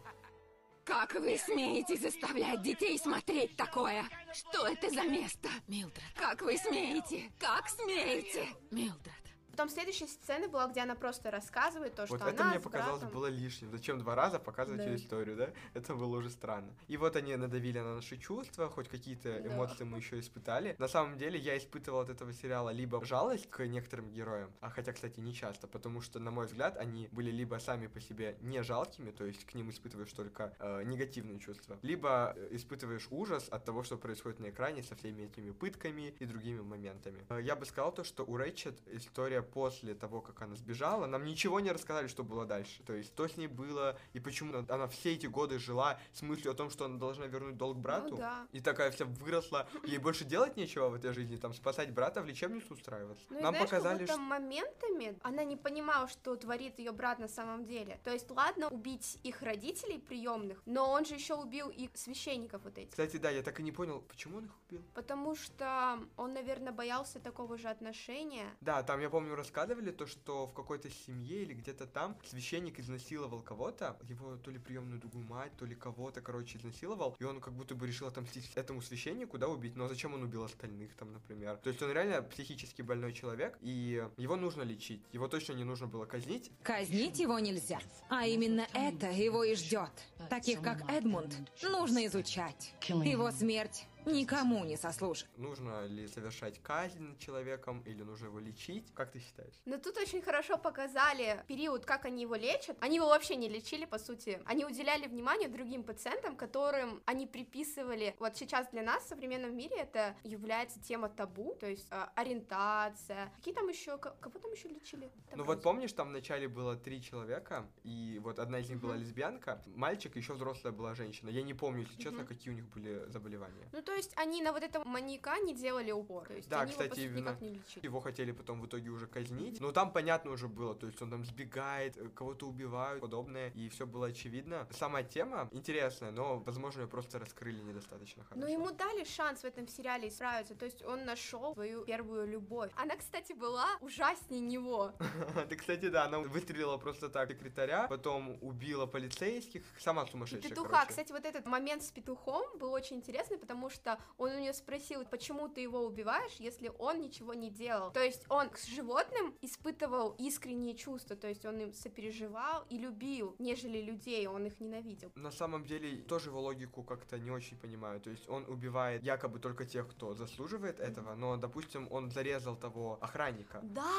Как 0.83 1.13
вы 1.15 1.37
смеете 1.37 1.97
заставлять 1.97 2.61
детей 2.61 2.97
смотреть 2.99 3.55
такое? 3.55 4.03
Что 4.33 4.67
это 4.67 4.89
за 4.89 5.03
место? 5.03 5.49
Милдред. 5.67 6.03
Как 6.15 6.41
вы 6.41 6.57
смеете? 6.57 7.31
Как 7.39 7.67
смеете? 7.69 8.47
Милдред. 8.71 9.24
Потом 9.55 9.69
следующая 9.69 10.07
сцена 10.07 10.49
была, 10.49 10.67
где 10.67 10.81
она 10.81 10.95
просто 10.95 11.31
рассказывает 11.31 11.95
то, 11.95 12.05
что 12.05 12.15
вот 12.17 12.21
она 12.23 12.31
это 12.31 12.43
мне 12.43 12.59
с 12.59 12.63
показалось 12.63 12.99
братом... 12.99 13.15
было 13.17 13.27
лишним. 13.27 13.71
Зачем 13.71 13.99
два 13.99 14.13
раза 14.13 14.37
показывать 14.37 14.81
Да. 14.81 14.89
ее 14.89 14.97
историю, 14.97 15.37
да? 15.37 15.49
Это 15.73 15.95
было 15.95 16.17
уже 16.17 16.29
странно. 16.29 16.73
И 16.89 16.97
вот 16.97 17.15
они 17.15 17.33
надавили 17.37 17.79
на 17.79 17.95
наши 17.95 18.17
чувства, 18.17 18.69
хоть 18.69 18.89
какие-то 18.89 19.39
Да. 19.39 19.47
эмоции 19.47 19.85
мы 19.85 19.99
еще 19.99 20.19
испытали. 20.19 20.75
На 20.77 20.89
самом 20.89 21.17
деле 21.17 21.39
я 21.39 21.57
испытывал 21.57 22.01
от 22.01 22.09
этого 22.09 22.33
сериала 22.33 22.69
либо 22.71 23.03
жалость 23.05 23.49
к 23.49 23.65
некоторым 23.65 24.11
героям, 24.11 24.51
а 24.59 24.69
хотя, 24.69 24.91
кстати, 24.91 25.21
не 25.21 25.33
часто, 25.33 25.67
потому 25.67 26.01
что, 26.01 26.19
на 26.19 26.31
мой 26.31 26.47
взгляд, 26.47 26.75
они 26.75 27.07
были 27.13 27.31
либо 27.31 27.57
сами 27.59 27.87
по 27.87 28.01
себе 28.01 28.35
не 28.41 28.61
жалкими, 28.61 29.11
то 29.11 29.23
есть 29.25 29.45
к 29.45 29.53
ним 29.53 29.69
испытываешь 29.69 30.11
только 30.11 30.53
э, 30.59 30.83
негативные 30.83 31.39
чувства, 31.39 31.79
либо 31.81 32.33
э, 32.35 32.49
испытываешь 32.51 33.07
ужас 33.09 33.47
от 33.47 33.63
того, 33.63 33.83
что 33.83 33.95
происходит 33.97 34.41
на 34.41 34.49
экране 34.49 34.83
со 34.83 34.97
всеми 34.97 35.23
этими 35.23 35.51
пытками 35.51 36.13
и 36.19 36.25
другими 36.25 36.59
моментами. 36.59 37.25
Э, 37.29 37.39
Я 37.41 37.55
бы 37.55 37.65
сказал 37.65 37.93
то, 37.93 38.03
что 38.03 38.25
у 38.25 38.35
Рэйчет 38.35 38.77
история 38.87 39.44
после 39.45 39.93
того, 39.95 40.21
как 40.21 40.41
она 40.41 40.55
сбежала, 40.55 41.05
нам 41.05 41.23
ничего 41.23 41.59
не 41.59 41.71
рассказали, 41.71 42.07
что 42.07 42.23
было 42.23 42.45
дальше. 42.45 42.83
То 42.83 42.93
есть, 42.93 43.09
что 43.09 43.27
с 43.27 43.37
ней 43.37 43.47
было, 43.47 43.97
и 44.13 44.19
почему 44.19 44.65
она 44.67 44.87
все 44.87 45.13
эти 45.13 45.27
годы 45.27 45.59
жила 45.59 45.99
с 46.13 46.21
мыслью 46.21 46.51
о 46.51 46.55
том, 46.55 46.69
что 46.69 46.85
она 46.85 46.97
должна 46.97 47.27
вернуть 47.27 47.57
долг 47.57 47.77
брату. 47.77 48.11
Ну 48.11 48.17
да. 48.17 48.47
И 48.51 48.59
такая 48.59 48.91
вся 48.91 49.05
выросла, 49.05 49.67
ей 49.85 49.97
больше 49.97 50.25
делать 50.25 50.57
нечего 50.57 50.89
в 50.89 50.95
этой 50.95 51.13
жизни, 51.13 51.37
там, 51.37 51.53
спасать 51.53 51.93
брата, 51.93 52.21
в 52.21 52.25
лечебницу 52.25 52.73
устраиваться. 52.73 53.23
Ну 53.29 53.39
и 53.39 53.41
нам 53.41 53.53
знаешь, 53.53 53.69
показали, 53.69 54.05
что... 54.05 54.17
моментами 54.17 55.17
она 55.21 55.43
не 55.43 55.55
понимала, 55.55 56.07
что 56.07 56.35
творит 56.35 56.79
ее 56.79 56.91
брат 56.91 57.19
на 57.19 57.27
самом 57.27 57.65
деле. 57.65 57.99
То 58.03 58.11
есть, 58.11 58.29
ладно, 58.31 58.67
убить 58.69 59.19
их 59.23 59.41
родителей 59.41 59.99
приемных, 59.99 60.61
но 60.65 60.91
он 60.91 61.05
же 61.05 61.15
еще 61.15 61.35
убил 61.35 61.69
и 61.69 61.89
священников 61.93 62.63
вот 62.63 62.77
этих. 62.77 62.91
Кстати, 62.91 63.17
да, 63.17 63.29
я 63.29 63.41
так 63.41 63.59
и 63.59 63.63
не 63.63 63.71
понял, 63.71 64.01
почему 64.01 64.37
он 64.37 64.45
их 64.45 64.51
убил. 64.67 64.81
Потому 64.93 65.35
что 65.35 65.99
он, 66.17 66.33
наверное, 66.33 66.73
боялся 66.73 67.19
такого 67.19 67.57
же 67.57 67.69
отношения. 67.69 68.55
Да, 68.61 68.83
там, 68.83 68.99
я 69.01 69.09
помню, 69.09 69.34
рассказывали 69.35 69.91
то, 69.91 70.07
что 70.07 70.47
в 70.47 70.53
какой-то 70.53 70.89
семье 70.89 71.43
или 71.43 71.53
где-то 71.53 71.85
там 71.85 72.17
священник 72.25 72.79
изнасиловал 72.79 73.41
кого-то, 73.41 73.97
его 74.07 74.37
то 74.37 74.51
ли 74.51 74.59
приемную 74.59 74.99
другую 74.99 75.25
мать, 75.25 75.51
то 75.57 75.65
ли 75.65 75.75
кого-то, 75.75 76.21
короче, 76.21 76.57
изнасиловал, 76.57 77.15
и 77.19 77.23
он 77.23 77.39
как 77.39 77.53
будто 77.53 77.75
бы 77.75 77.87
решил 77.87 78.07
отомстить 78.07 78.51
этому 78.55 78.81
священнику, 78.81 79.37
да, 79.37 79.47
убить, 79.47 79.75
но 79.75 79.87
зачем 79.87 80.13
он 80.13 80.23
убил 80.23 80.43
остальных 80.43 80.95
там, 80.95 81.13
например? 81.13 81.57
То 81.57 81.69
есть 81.69 81.81
он 81.81 81.91
реально 81.91 82.21
психически 82.21 82.81
больной 82.81 83.13
человек, 83.13 83.57
и 83.61 84.03
его 84.17 84.35
нужно 84.35 84.63
лечить, 84.63 85.03
его 85.11 85.27
точно 85.27 85.53
не 85.53 85.63
нужно 85.63 85.87
было 85.87 86.05
казнить. 86.05 86.51
Казнить 86.63 87.19
его 87.19 87.39
нельзя. 87.39 87.79
А 88.09 88.25
именно 88.25 88.67
это 88.73 89.11
его 89.11 89.43
и 89.43 89.55
ждет. 89.55 89.91
Таких, 90.29 90.61
как 90.61 90.89
Эдмунд, 90.89 91.35
нужно 91.63 92.05
изучать. 92.05 92.73
Его 92.87 93.31
смерть 93.31 93.87
никому 94.05 94.63
не 94.65 94.77
сослужит. 94.77 95.27
Нужно 95.37 95.85
ли 95.87 96.07
совершать 96.07 96.61
казнь 96.61 96.99
над 96.99 97.19
человеком, 97.19 97.81
или 97.85 98.03
нужно 98.03 98.27
его 98.27 98.39
лечить? 98.39 98.93
Как 98.93 99.11
ты 99.11 99.19
считаешь? 99.19 99.53
Но 99.65 99.77
тут 99.77 99.97
очень 99.97 100.21
хорошо 100.21 100.57
показали 100.57 101.43
период, 101.47 101.85
как 101.85 102.05
они 102.05 102.23
его 102.23 102.35
лечат. 102.35 102.77
Они 102.81 102.97
его 102.97 103.07
вообще 103.07 103.35
не 103.35 103.49
лечили, 103.49 103.85
по 103.85 103.97
сути. 103.97 104.41
Они 104.45 104.65
уделяли 104.65 105.07
внимание 105.07 105.49
другим 105.49 105.83
пациентам, 105.83 106.35
которым 106.35 107.01
они 107.05 107.27
приписывали. 107.27 108.15
Вот 108.19 108.35
сейчас 108.37 108.67
для 108.71 108.83
нас 108.83 109.03
в 109.03 109.07
современном 109.07 109.55
мире 109.55 109.77
это 109.77 110.15
является 110.23 110.79
тема 110.79 111.09
табу, 111.09 111.55
то 111.59 111.67
есть 111.67 111.87
э, 111.91 112.05
ориентация. 112.15 113.31
Какие 113.37 113.53
там 113.53 113.67
еще, 113.67 113.97
кого 113.97 114.39
там 114.39 114.51
еще 114.51 114.67
лечили? 114.67 115.11
Ну 115.33 115.43
вот 115.43 115.61
помнишь, 115.61 115.93
там 115.93 116.09
вначале 116.09 116.47
было 116.47 116.75
три 116.75 117.01
человека, 117.01 117.67
и 117.83 118.19
вот 118.23 118.39
одна 118.39 118.59
из 118.59 118.69
них 118.69 118.79
была 118.79 118.95
лесбиянка, 118.95 119.61
мальчик, 119.67 120.15
еще 120.15 120.33
взрослая 120.33 120.71
была 120.71 120.93
женщина. 120.95 121.29
Я 121.29 121.43
не 121.43 121.53
помню, 121.53 121.81
если 121.81 122.01
честно, 122.01 122.25
какие 122.25 122.53
у 122.53 122.55
них 122.55 122.67
были 122.69 123.05
заболевания. 123.09 123.67
Ну, 123.71 123.81
то 123.81 123.94
есть 123.95 124.13
они 124.17 124.41
на 124.41 124.51
вот 124.51 124.63
этом 124.63 124.83
маньяка 124.85 125.39
не 125.39 125.53
делали 125.53 125.91
упор. 125.91 126.27
То 126.27 126.33
есть 126.33 126.49
Да, 126.49 126.61
они 126.61 126.71
его, 126.71 126.81
кстати, 126.81 126.99
сути, 126.99 127.05
именно 127.05 127.19
никак 127.19 127.41
не 127.41 127.49
лечили. 127.49 127.85
Его 127.85 127.99
хотели 127.99 128.31
потом 128.31 128.61
в 128.61 128.65
итоге 128.67 128.89
уже 128.89 129.07
казнить. 129.07 129.59
Но 129.59 129.71
там 129.71 129.91
понятно 129.91 130.31
уже 130.31 130.47
было, 130.47 130.75
то 130.75 130.87
есть 130.87 131.01
он 131.01 131.09
там 131.11 131.23
сбегает, 131.25 131.97
э, 131.97 132.09
кого-то 132.09 132.47
убивают, 132.47 133.01
подобное, 133.01 133.49
и 133.49 133.69
все 133.69 133.85
было 133.85 134.07
очевидно. 134.07 134.67
Сама 134.71 135.03
тема 135.03 135.49
интересная, 135.51 136.11
но, 136.11 136.39
возможно, 136.39 136.81
ее 136.81 136.87
просто 136.87 137.19
раскрыли 137.19 137.61
недостаточно 137.61 138.23
хорошо. 138.23 138.45
Но 138.45 138.51
ему 138.51 138.71
дали 138.71 139.03
шанс 139.03 139.41
в 139.41 139.45
этом 139.45 139.67
сериале 139.67 140.09
исправиться, 140.09 140.55
то 140.55 140.65
есть 140.65 140.83
он 140.83 141.05
нашел 141.05 141.53
свою 141.53 141.85
первую 141.85 142.27
любовь. 142.27 142.71
Она, 142.75 142.95
кстати, 142.95 143.33
была 143.33 143.67
ужаснее 143.81 144.41
него. 144.41 144.93
Да, 145.49 145.55
кстати, 145.55 145.89
да, 145.89 146.05
она 146.05 146.19
выстрелила 146.19 146.77
просто 146.77 147.09
так 147.09 147.29
секретаря, 147.45 147.87
потом 147.87 148.37
убила 148.41 148.85
полицейских, 148.85 149.63
сама 149.79 150.05
сумасшедшая, 150.05 150.49
петуха, 150.49 150.85
кстати, 150.85 151.11
вот 151.11 151.25
этот 151.25 151.45
момент 151.45 151.83
с 151.83 151.91
петухом 151.91 152.57
был 152.57 152.71
очень 152.71 152.97
интересный, 152.97 153.37
потому 153.37 153.69
что 153.69 153.84
он 154.17 154.31
у 154.31 154.39
нее 154.39 154.53
спросил, 154.53 155.05
почему 155.05 155.47
ты 155.47 155.61
его 155.61 155.85
убиваешь, 155.85 156.35
если 156.39 156.71
он 156.79 157.01
ничего 157.01 157.33
не 157.33 157.49
делал. 157.49 157.91
То 157.91 158.03
есть 158.03 158.25
он 158.29 158.49
к 158.49 158.57
животным 158.59 159.33
испытывал 159.41 160.15
искренние 160.17 160.75
чувства, 160.75 161.15
то 161.15 161.27
есть 161.27 161.45
он 161.45 161.59
им 161.59 161.73
сопереживал 161.73 162.65
и 162.69 162.77
любил, 162.77 163.35
нежели 163.39 163.81
людей, 163.81 164.27
он 164.27 164.45
их 164.45 164.59
ненавидел. 164.59 165.11
На 165.15 165.31
самом 165.31 165.65
деле, 165.65 166.01
тоже 166.03 166.29
его 166.29 166.41
логику 166.41 166.83
как-то 166.83 167.17
не 167.19 167.31
очень 167.31 167.57
понимаю. 167.57 167.99
То 167.99 168.09
есть 168.09 168.29
он 168.29 168.45
убивает 168.47 169.03
якобы 169.03 169.39
только 169.39 169.65
тех, 169.65 169.87
кто 169.89 170.13
заслуживает 170.13 170.79
этого, 170.79 171.15
но, 171.15 171.37
допустим, 171.37 171.87
он 171.91 172.11
зарезал 172.11 172.55
того 172.55 172.97
охранника. 173.01 173.59
Да! 173.63 173.91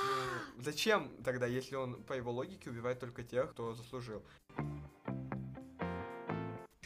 Ну, 0.57 0.62
зачем 0.62 1.11
тогда, 1.25 1.47
если 1.47 1.76
он 1.76 2.02
по 2.05 2.12
его 2.12 2.33
логике 2.33 2.71
убивает 2.71 3.00
только 3.00 3.23
тех, 3.23 3.50
кто 3.50 3.75
заслужил? 3.75 4.23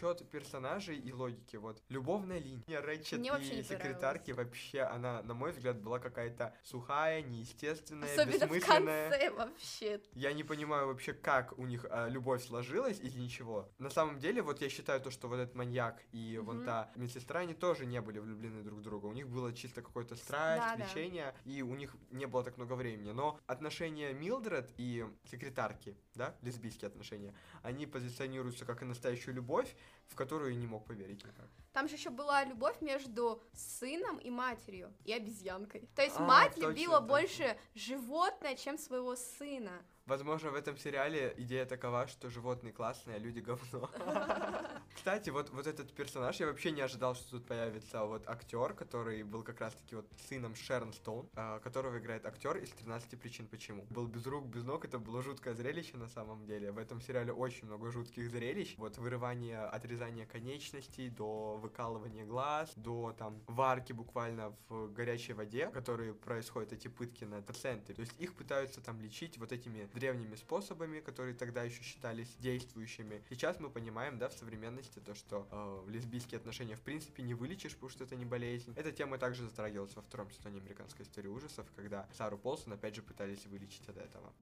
Счет 0.01 0.27
персонажей 0.31 0.97
и 0.97 1.13
логики, 1.13 1.57
вот. 1.57 1.83
Любовная 1.91 2.39
линия 2.39 2.81
Рэчет 2.81 3.19
Мне 3.19 3.33
вообще 3.33 3.53
и 3.53 3.57
не 3.57 3.63
секретарки 3.63 4.31
вообще, 4.31 4.81
она, 4.81 5.23
на 5.23 5.35
мой 5.35 5.53
взгляд, 5.53 5.79
была 5.79 5.99
какая-то 5.99 6.55
сухая, 6.63 7.21
неестественная, 7.21 8.11
Особенно 8.11 8.47
в 8.47 8.51
бессмысленная. 8.51 9.11
конце 9.11 9.31
вообще. 9.31 10.01
Я 10.15 10.33
не 10.33 10.43
понимаю 10.43 10.87
вообще, 10.87 11.13
как 11.13 11.59
у 11.59 11.67
них 11.67 11.85
а, 11.91 12.09
любовь 12.09 12.43
сложилась 12.43 12.99
из 12.99 13.15
ничего. 13.15 13.69
На 13.79 13.91
самом 13.91 14.19
деле, 14.19 14.41
вот 14.41 14.63
я 14.63 14.71
считаю 14.71 15.03
то, 15.03 15.11
что 15.11 15.29
вот 15.29 15.37
этот 15.39 15.55
маньяк 15.55 16.03
и 16.13 16.39
вон 16.39 16.59
Мгм. 16.59 16.65
та 16.65 16.91
медсестра, 16.97 17.41
они 17.41 17.53
тоже 17.53 17.85
не 17.85 18.01
были 18.01 18.21
влюблены 18.21 18.63
друг 18.63 18.79
в 18.79 18.83
друга. 18.83 19.05
У 19.05 19.13
них 19.13 19.29
было 19.29 19.53
чисто 19.53 19.83
какое-то 19.83 20.17
страсть, 20.17 20.63
Да, 20.63 20.77
да. 20.79 20.85
влечение, 20.87 21.35
и 21.45 21.61
у 21.61 21.75
них 21.75 21.95
не 22.11 22.25
было 22.27 22.43
так 22.43 22.57
много 22.57 22.73
времени. 22.73 23.11
Но 23.13 23.39
отношения 23.47 24.15
Милдред 24.15 24.73
и 24.79 25.05
секретарки, 25.31 25.95
да, 26.15 26.35
лесбийские 26.41 26.87
отношения, 26.89 27.35
они 27.63 27.85
позиционируются 27.85 28.65
как 28.65 28.81
и 28.81 28.87
настоящую 28.87 29.35
любовь, 29.35 29.77
в 30.09 30.15
которую 30.15 30.57
не 30.59 30.67
мог 30.67 30.87
поверить 30.87 31.25
никак. 31.25 31.49
Там 31.73 31.89
же 31.89 31.95
еще 31.95 32.11
была 32.11 32.45
любовь 32.45 32.81
между 32.81 33.41
сыном 33.53 34.19
и 34.19 34.29
матерью, 34.31 34.93
и 35.05 35.13
обезьянкой. 35.13 35.89
То 35.95 36.03
есть 36.03 36.17
А, 36.19 36.25
мать 36.25 36.55
точно, 36.55 36.69
любила 36.69 36.99
точно. 36.99 37.07
больше 37.09 37.59
животное, 37.75 38.57
чем 38.57 38.77
своего 38.77 39.15
сына. 39.15 39.83
Возможно, 40.07 40.51
в 40.51 40.57
этом 40.57 40.77
сериале 40.77 41.33
идея 41.37 41.65
такова, 41.67 42.09
что 42.09 42.29
животные 42.31 42.73
классные, 42.73 43.15
а 43.17 43.19
люди 43.21 43.39
говно. 43.39 43.89
Кстати, 44.97 45.31
вот, 45.31 45.51
вот 45.51 45.69
этот 45.69 45.93
персонаж, 45.93 46.41
я 46.41 46.47
вообще 46.47 46.73
не 46.73 46.81
ожидал, 46.81 47.15
что 47.15 47.31
тут 47.31 47.47
появится 47.47 48.05
вот 48.05 48.29
актер, 48.29 48.75
который 48.75 49.23
был 49.23 49.45
как 49.45 49.61
раз-таки 49.61 49.95
вот 49.95 50.07
сыном 50.29 50.57
Шерон 50.57 50.93
Стоун, 50.93 51.29
а, 51.37 51.61
которого 51.61 51.99
играет 52.01 52.27
актер 52.27 52.57
из 52.57 52.71
13 52.71 53.21
причин 53.21 53.47
почему. 53.47 53.87
Был 53.91 54.09
без 54.09 54.27
рук, 54.27 54.47
без 54.47 54.65
ног, 54.65 54.85
это 54.85 54.99
было 54.99 55.23
жуткое 55.23 55.55
зрелище 55.55 55.97
на 55.97 56.09
самом 56.09 56.45
деле. 56.45 56.73
В 56.73 56.79
этом 56.79 57.01
сериале 57.01 57.33
очень 57.33 57.67
много 57.67 57.93
жутких 57.93 58.29
зрелищ. 58.31 58.75
Вот 58.79 58.99
вырывание, 58.99 59.61
отрезание 59.81 60.27
конечностей, 60.27 61.11
до 61.11 61.57
выкалывания 61.57 62.25
глаз, 62.25 62.73
до 62.77 63.15
там 63.19 63.43
варки 63.47 63.93
буквально 63.93 64.55
в 64.69 64.93
горячей 64.93 65.33
воде, 65.33 65.69
в 65.69 65.73
которой 65.73 66.15
происходят 66.15 66.73
эти 66.73 66.89
пытки 66.89 67.25
над 67.25 67.47
пациентами. 67.47 67.97
То 67.97 68.03
есть 68.03 68.15
их 68.19 68.35
пытаются 68.35 68.81
там 68.81 69.01
лечить 69.01 69.39
вот 69.39 69.53
этими 69.53 69.89
древними 69.95 70.37
способами, 70.37 71.01
которые 71.01 71.35
тогда 71.35 71.63
еще 71.63 71.83
считались 71.83 72.37
действующими. 72.39 73.23
Сейчас 73.29 73.59
мы 73.61 73.71
понимаем, 73.71 74.19
да, 74.19 74.29
в 74.29 74.33
современности 74.35 74.99
то, 75.01 75.15
что 75.15 75.47
э, 75.51 75.91
лесбийские 75.91 76.39
отношения 76.39 76.77
в 76.77 76.83
принципе 76.83 77.23
не 77.23 77.35
вылечишь, 77.35 77.75
потому 77.75 77.91
что 77.91 78.05
это 78.05 78.17
не 78.17 78.25
болезнь. 78.25 78.73
Эта 78.77 78.93
тема 78.93 79.19
также 79.19 79.45
затрагивалась 79.45 79.95
во 79.97 80.03
втором 80.03 80.31
сезоне 80.31 80.61
американской 80.61 81.05
истории 81.05 81.29
ужасов, 81.29 81.67
когда 81.75 82.07
Сару 82.13 82.39
Полсон 82.39 82.73
опять 82.75 82.95
же 82.95 83.03
пытались 83.03 83.47
вылечить 83.47 83.89
от 83.89 83.97
этого. 83.97 84.33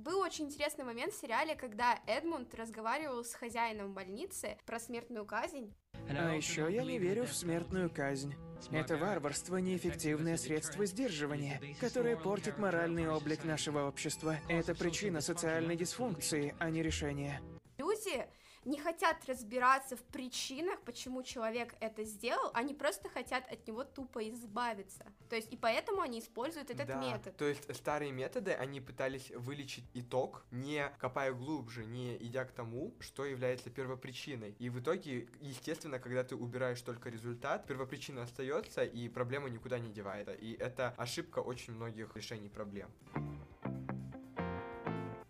Был 0.00 0.20
очень 0.20 0.46
интересный 0.46 0.86
момент 0.86 1.12
в 1.12 1.20
сериале, 1.20 1.54
когда 1.54 1.98
Эдмунд 2.06 2.54
разговаривал 2.54 3.22
с 3.22 3.34
хозяином 3.34 3.92
больницы 3.92 4.56
про 4.64 4.80
смертную 4.80 5.26
казнь. 5.26 5.74
А 6.08 6.34
еще 6.34 6.68
я 6.72 6.84
не 6.84 6.98
верю 6.98 7.26
в 7.26 7.34
смертную 7.34 7.90
казнь. 7.90 8.34
Это 8.70 8.96
варварство, 8.96 9.58
неэффективное 9.58 10.38
средство 10.38 10.86
сдерживания, 10.86 11.60
которое 11.80 12.16
портит 12.16 12.56
моральный 12.56 13.10
облик 13.10 13.44
нашего 13.44 13.86
общества. 13.86 14.36
Это 14.48 14.74
причина 14.74 15.20
социальной 15.20 15.76
дисфункции, 15.76 16.54
а 16.58 16.70
не 16.70 16.82
решение. 16.82 17.38
Люди 17.76 18.26
не 18.64 18.78
хотят 18.78 19.24
разбираться 19.26 19.96
в 19.96 20.02
причинах, 20.02 20.80
почему 20.82 21.22
человек 21.22 21.74
это 21.80 22.04
сделал, 22.04 22.50
они 22.54 22.74
просто 22.74 23.08
хотят 23.08 23.50
от 23.50 23.66
него 23.66 23.84
тупо 23.84 24.28
избавиться. 24.28 25.04
То 25.28 25.36
есть 25.36 25.52
и 25.52 25.56
поэтому 25.56 26.02
они 26.02 26.18
используют 26.18 26.70
этот 26.70 26.86
Да, 26.86 27.00
метод. 27.00 27.36
То 27.36 27.46
есть 27.46 27.74
старые 27.74 28.12
методы, 28.12 28.52
они 28.52 28.80
пытались 28.80 29.30
вылечить 29.30 29.84
итог, 29.94 30.44
не 30.50 30.88
копая 30.98 31.32
глубже, 31.32 31.84
не 31.84 32.16
идя 32.16 32.44
к 32.44 32.52
тому, 32.52 32.94
что 33.00 33.24
является 33.24 33.70
первопричиной. 33.70 34.54
И 34.58 34.68
в 34.68 34.80
итоге, 34.80 35.28
естественно, 35.40 35.98
когда 35.98 36.24
ты 36.24 36.36
убираешь 36.36 36.80
только 36.82 37.08
результат, 37.08 37.66
первопричина 37.66 38.22
остается, 38.22 38.84
и 38.84 39.08
проблема 39.08 39.48
никуда 39.48 39.78
не 39.78 39.90
девается. 39.90 40.32
И 40.32 40.52
это 40.52 40.94
ошибка 40.96 41.38
очень 41.38 41.74
многих 41.74 42.14
решений 42.16 42.48
проблем. 42.48 42.90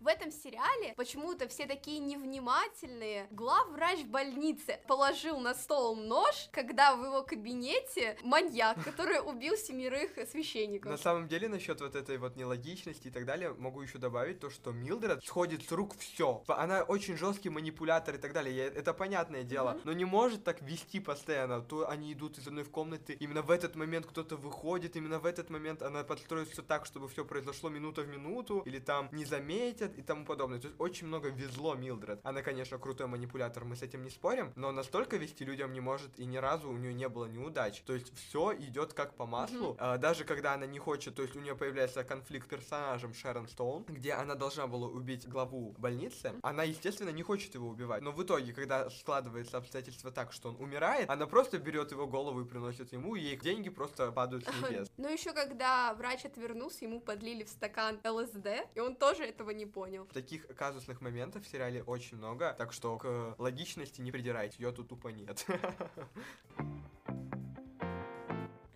В 0.01 0.07
этом 0.07 0.31
сериале 0.31 0.95
почему-то 0.97 1.47
все 1.47 1.67
такие 1.67 1.99
невнимательные. 1.99 3.27
Главврач 3.29 3.99
в 3.99 4.07
больнице 4.07 4.79
положил 4.87 5.39
на 5.39 5.53
стол 5.53 5.95
нож, 5.95 6.49
когда 6.51 6.95
в 6.95 7.05
его 7.05 7.21
кабинете 7.21 8.17
маньяк, 8.23 8.83
который 8.83 9.19
убил 9.19 9.55
семерых 9.55 10.13
священников. 10.27 10.91
На 10.91 10.97
самом 10.97 11.27
деле, 11.27 11.47
насчет 11.47 11.81
вот 11.81 11.93
этой 11.95 12.17
вот 12.17 12.35
нелогичности 12.35 13.09
и 13.09 13.11
так 13.11 13.27
далее, 13.27 13.53
могу 13.53 13.83
еще 13.83 13.99
добавить 13.99 14.39
то, 14.39 14.49
что 14.49 14.71
Милдред 14.71 15.23
сходит 15.23 15.61
с 15.69 15.71
рук 15.71 15.95
все. 15.95 16.43
Она 16.47 16.81
очень 16.81 17.15
жесткий 17.15 17.49
манипулятор 17.49 18.15
и 18.15 18.17
так 18.17 18.33
далее. 18.33 18.69
Это 18.69 18.95
понятное 18.95 19.43
дело. 19.43 19.79
Но 19.83 19.93
не 19.93 20.05
может 20.05 20.43
так 20.43 20.63
вести 20.63 20.99
постоянно. 20.99 21.61
То 21.61 21.87
они 21.87 22.11
идут 22.11 22.39
из 22.39 22.47
одной 22.47 22.65
комнаты, 22.65 23.13
именно 23.19 23.43
в 23.43 23.51
этот 23.51 23.75
момент 23.75 24.07
кто-то 24.07 24.35
выходит, 24.35 24.95
именно 24.95 25.19
в 25.19 25.27
этот 25.27 25.51
момент 25.51 25.83
она 25.83 26.03
подстроит 26.03 26.49
все 26.49 26.63
так, 26.63 26.87
чтобы 26.87 27.07
все 27.07 27.23
произошло 27.23 27.69
минута 27.69 28.01
в 28.01 28.07
минуту, 28.07 28.63
или 28.65 28.79
там 28.79 29.07
не 29.11 29.25
заметят 29.25 29.90
и 29.97 30.01
тому 30.01 30.25
подобное. 30.25 30.59
То 30.59 30.67
есть 30.67 30.79
очень 30.79 31.07
много 31.07 31.29
везло 31.29 31.75
Милдред. 31.75 32.19
Она, 32.23 32.41
конечно, 32.41 32.77
крутой 32.77 33.07
манипулятор, 33.07 33.65
мы 33.65 33.75
с 33.75 33.81
этим 33.81 34.03
не 34.03 34.09
спорим, 34.09 34.51
но 34.55 34.71
настолько 34.71 35.17
вести 35.17 35.45
людям 35.45 35.73
не 35.73 35.81
может, 35.81 36.17
и 36.19 36.25
ни 36.25 36.37
разу 36.37 36.69
у 36.69 36.77
нее 36.77 36.93
не 36.93 37.09
было 37.09 37.25
неудач. 37.25 37.81
То 37.81 37.93
есть 37.93 38.13
все 38.15 38.53
идет 38.53 38.93
как 38.93 39.15
по 39.15 39.25
маслу. 39.25 39.75
А, 39.79 39.97
даже 39.97 40.23
когда 40.23 40.53
она 40.53 40.65
не 40.65 40.79
хочет, 40.79 41.15
то 41.15 41.21
есть 41.21 41.35
у 41.35 41.39
нее 41.39 41.55
появляется 41.55 42.03
конфликт 42.03 42.47
с 42.47 42.49
персонажем 42.49 43.13
Шерон 43.13 43.47
Стоун, 43.47 43.85
где 43.87 44.13
она 44.13 44.35
должна 44.35 44.67
была 44.67 44.87
убить 44.87 45.27
главу 45.27 45.75
больницы, 45.77 46.33
она, 46.41 46.63
естественно, 46.63 47.09
не 47.09 47.23
хочет 47.23 47.53
его 47.55 47.69
убивать. 47.69 48.01
Но 48.01 48.11
в 48.11 48.23
итоге, 48.23 48.53
когда 48.53 48.89
складывается 48.89 49.57
обстоятельства 49.57 50.11
так, 50.11 50.33
что 50.33 50.49
он 50.49 50.55
умирает, 50.59 51.09
она 51.09 51.27
просто 51.27 51.57
берет 51.57 51.91
его 51.91 52.07
голову 52.07 52.41
и 52.41 52.45
приносит 52.45 52.91
ему, 52.93 53.15
и 53.15 53.21
ей 53.21 53.37
деньги 53.37 53.69
просто 53.69 54.11
падают 54.11 54.45
с 54.45 54.47
небес. 54.47 54.91
Но 54.97 55.09
еще 55.09 55.33
когда 55.33 55.93
врач 55.93 56.25
отвернулся, 56.25 56.85
ему 56.85 56.99
подлили 56.99 57.43
в 57.43 57.49
стакан 57.49 57.99
ЛСД, 58.03 58.47
и 58.75 58.79
он 58.79 58.95
тоже 58.95 59.23
этого 59.23 59.51
не 59.51 59.65
понял. 59.65 59.80
Таких 60.13 60.47
казусных 60.55 61.01
моментов 61.01 61.45
в 61.45 61.47
сериале 61.47 61.83
очень 61.83 62.17
много, 62.17 62.53
так 62.57 62.73
что 62.73 62.97
к 62.97 63.35
логичности 63.37 64.01
не 64.01 64.11
придирайте, 64.11 64.61
ее 64.61 64.71
тут 64.71 64.89
тупо 64.89 65.09
нет. 65.09 65.45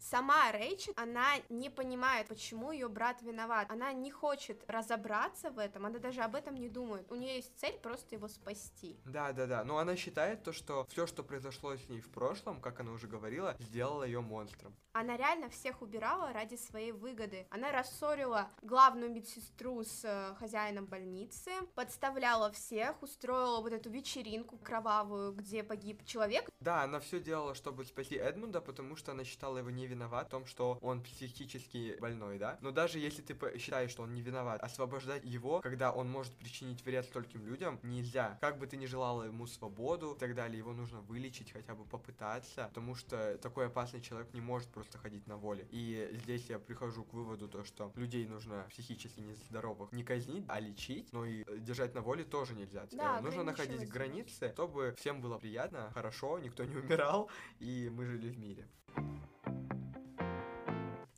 Сама 0.09 0.51
Рэйчел, 0.51 0.93
она 0.97 1.33
не 1.49 1.71
понимает, 1.71 2.27
почему 2.27 2.71
ее 2.71 2.87
брат 2.87 3.23
виноват. 3.23 3.71
Она 3.71 3.91
не 3.91 4.11
хочет 4.11 4.63
разобраться 4.67 5.49
в 5.49 5.57
этом, 5.57 5.87
она 5.87 5.97
даже 5.97 6.21
об 6.21 6.35
этом 6.35 6.55
не 6.55 6.69
думает. 6.69 7.11
У 7.11 7.15
нее 7.15 7.37
есть 7.37 7.51
цель 7.57 7.77
просто 7.79 8.13
его 8.13 8.27
спасти. 8.27 8.99
Да, 9.05 9.33
да, 9.33 9.47
да. 9.47 9.63
Но 9.63 9.79
она 9.79 9.95
считает 9.95 10.43
то, 10.43 10.53
что 10.53 10.85
все, 10.91 11.07
что 11.07 11.23
произошло 11.23 11.75
с 11.75 11.89
ней 11.89 12.01
в 12.01 12.09
прошлом, 12.11 12.61
как 12.61 12.79
она 12.79 12.91
уже 12.91 13.07
говорила, 13.07 13.55
сделало 13.59 14.03
ее 14.03 14.21
монстром. 14.21 14.75
Она 14.97 15.17
реально 15.17 15.49
всех 15.49 15.81
убирала 15.81 16.31
ради 16.31 16.55
своей 16.55 16.93
выгоды. 16.93 17.47
Она 17.49 17.73
рассорила 17.73 18.49
главную 18.61 19.11
медсестру 19.11 19.83
с 19.83 20.05
э, 20.05 20.35
хозяином 20.39 20.85
больницы, 20.85 21.51
подставляла 21.75 22.49
всех, 22.53 23.03
устроила 23.03 23.59
вот 23.59 23.73
эту 23.73 23.89
вечеринку 23.89 24.57
кровавую, 24.57 25.33
где 25.33 25.63
погиб 25.63 26.05
человек. 26.05 26.49
Да, 26.61 26.83
она 26.83 27.01
все 27.01 27.19
делала, 27.19 27.55
чтобы 27.55 27.83
спасти 27.83 28.15
Эдмунда, 28.15 28.61
потому 28.61 28.95
что 28.95 29.11
она 29.11 29.25
считала 29.25 29.57
его 29.57 29.69
не 29.69 29.85
виноват 29.85 30.27
в 30.27 30.29
том, 30.29 30.45
что 30.45 30.77
он 30.79 31.03
психически 31.03 31.97
больной, 31.99 32.39
да. 32.39 32.57
Но 32.61 32.71
даже 32.71 32.97
если 32.97 33.21
ты 33.21 33.35
считаешь, 33.59 33.91
что 33.91 34.03
он 34.03 34.13
не 34.13 34.21
виноват, 34.21 34.63
освобождать 34.63 35.25
его, 35.25 35.59
когда 35.59 35.91
он 35.91 36.09
может 36.09 36.33
причинить 36.35 36.85
вред 36.85 37.03
стольким 37.03 37.45
людям, 37.45 37.81
нельзя. 37.83 38.37
Как 38.39 38.57
бы 38.57 38.65
ты 38.65 38.77
ни 38.77 38.85
желала 38.85 39.23
ему 39.23 39.45
свободу 39.45 40.13
и 40.13 40.17
так 40.17 40.35
далее, 40.35 40.57
его 40.57 40.71
нужно 40.71 41.01
вылечить, 41.01 41.51
хотя 41.51 41.75
бы 41.75 41.83
попытаться, 41.83 42.67
потому 42.69 42.95
что 42.95 43.37
такой 43.39 43.67
опасный 43.67 43.99
человек 43.99 44.33
не 44.33 44.39
может 44.39 44.69
просто 44.69 44.84
ходить 44.93 45.27
на 45.27 45.37
воле. 45.37 45.67
И 45.71 46.09
здесь 46.23 46.49
я 46.49 46.59
прихожу 46.59 47.03
к 47.03 47.13
выводу, 47.13 47.47
то, 47.47 47.63
что 47.63 47.91
людей 47.95 48.25
нужно 48.27 48.65
психически 48.69 49.19
нездоровых 49.19 49.91
не 49.91 50.03
казнить, 50.03 50.45
а 50.47 50.59
лечить, 50.59 51.11
но 51.13 51.25
и 51.25 51.43
э, 51.47 51.57
держать 51.59 51.93
на 51.95 52.01
воле 52.01 52.23
тоже 52.23 52.55
нельзя. 52.55 52.87
Да, 52.91 53.21
нужно 53.21 53.43
находить 53.43 53.87
границы, 53.89 54.51
чтобы 54.53 54.95
всем 54.97 55.21
было 55.21 55.37
приятно, 55.37 55.91
хорошо, 55.93 56.39
никто 56.39 56.63
не 56.63 56.75
умирал, 56.75 57.29
и 57.59 57.89
мы 57.93 58.05
жили 58.05 58.29
в 58.29 58.37
мире. 58.37 58.67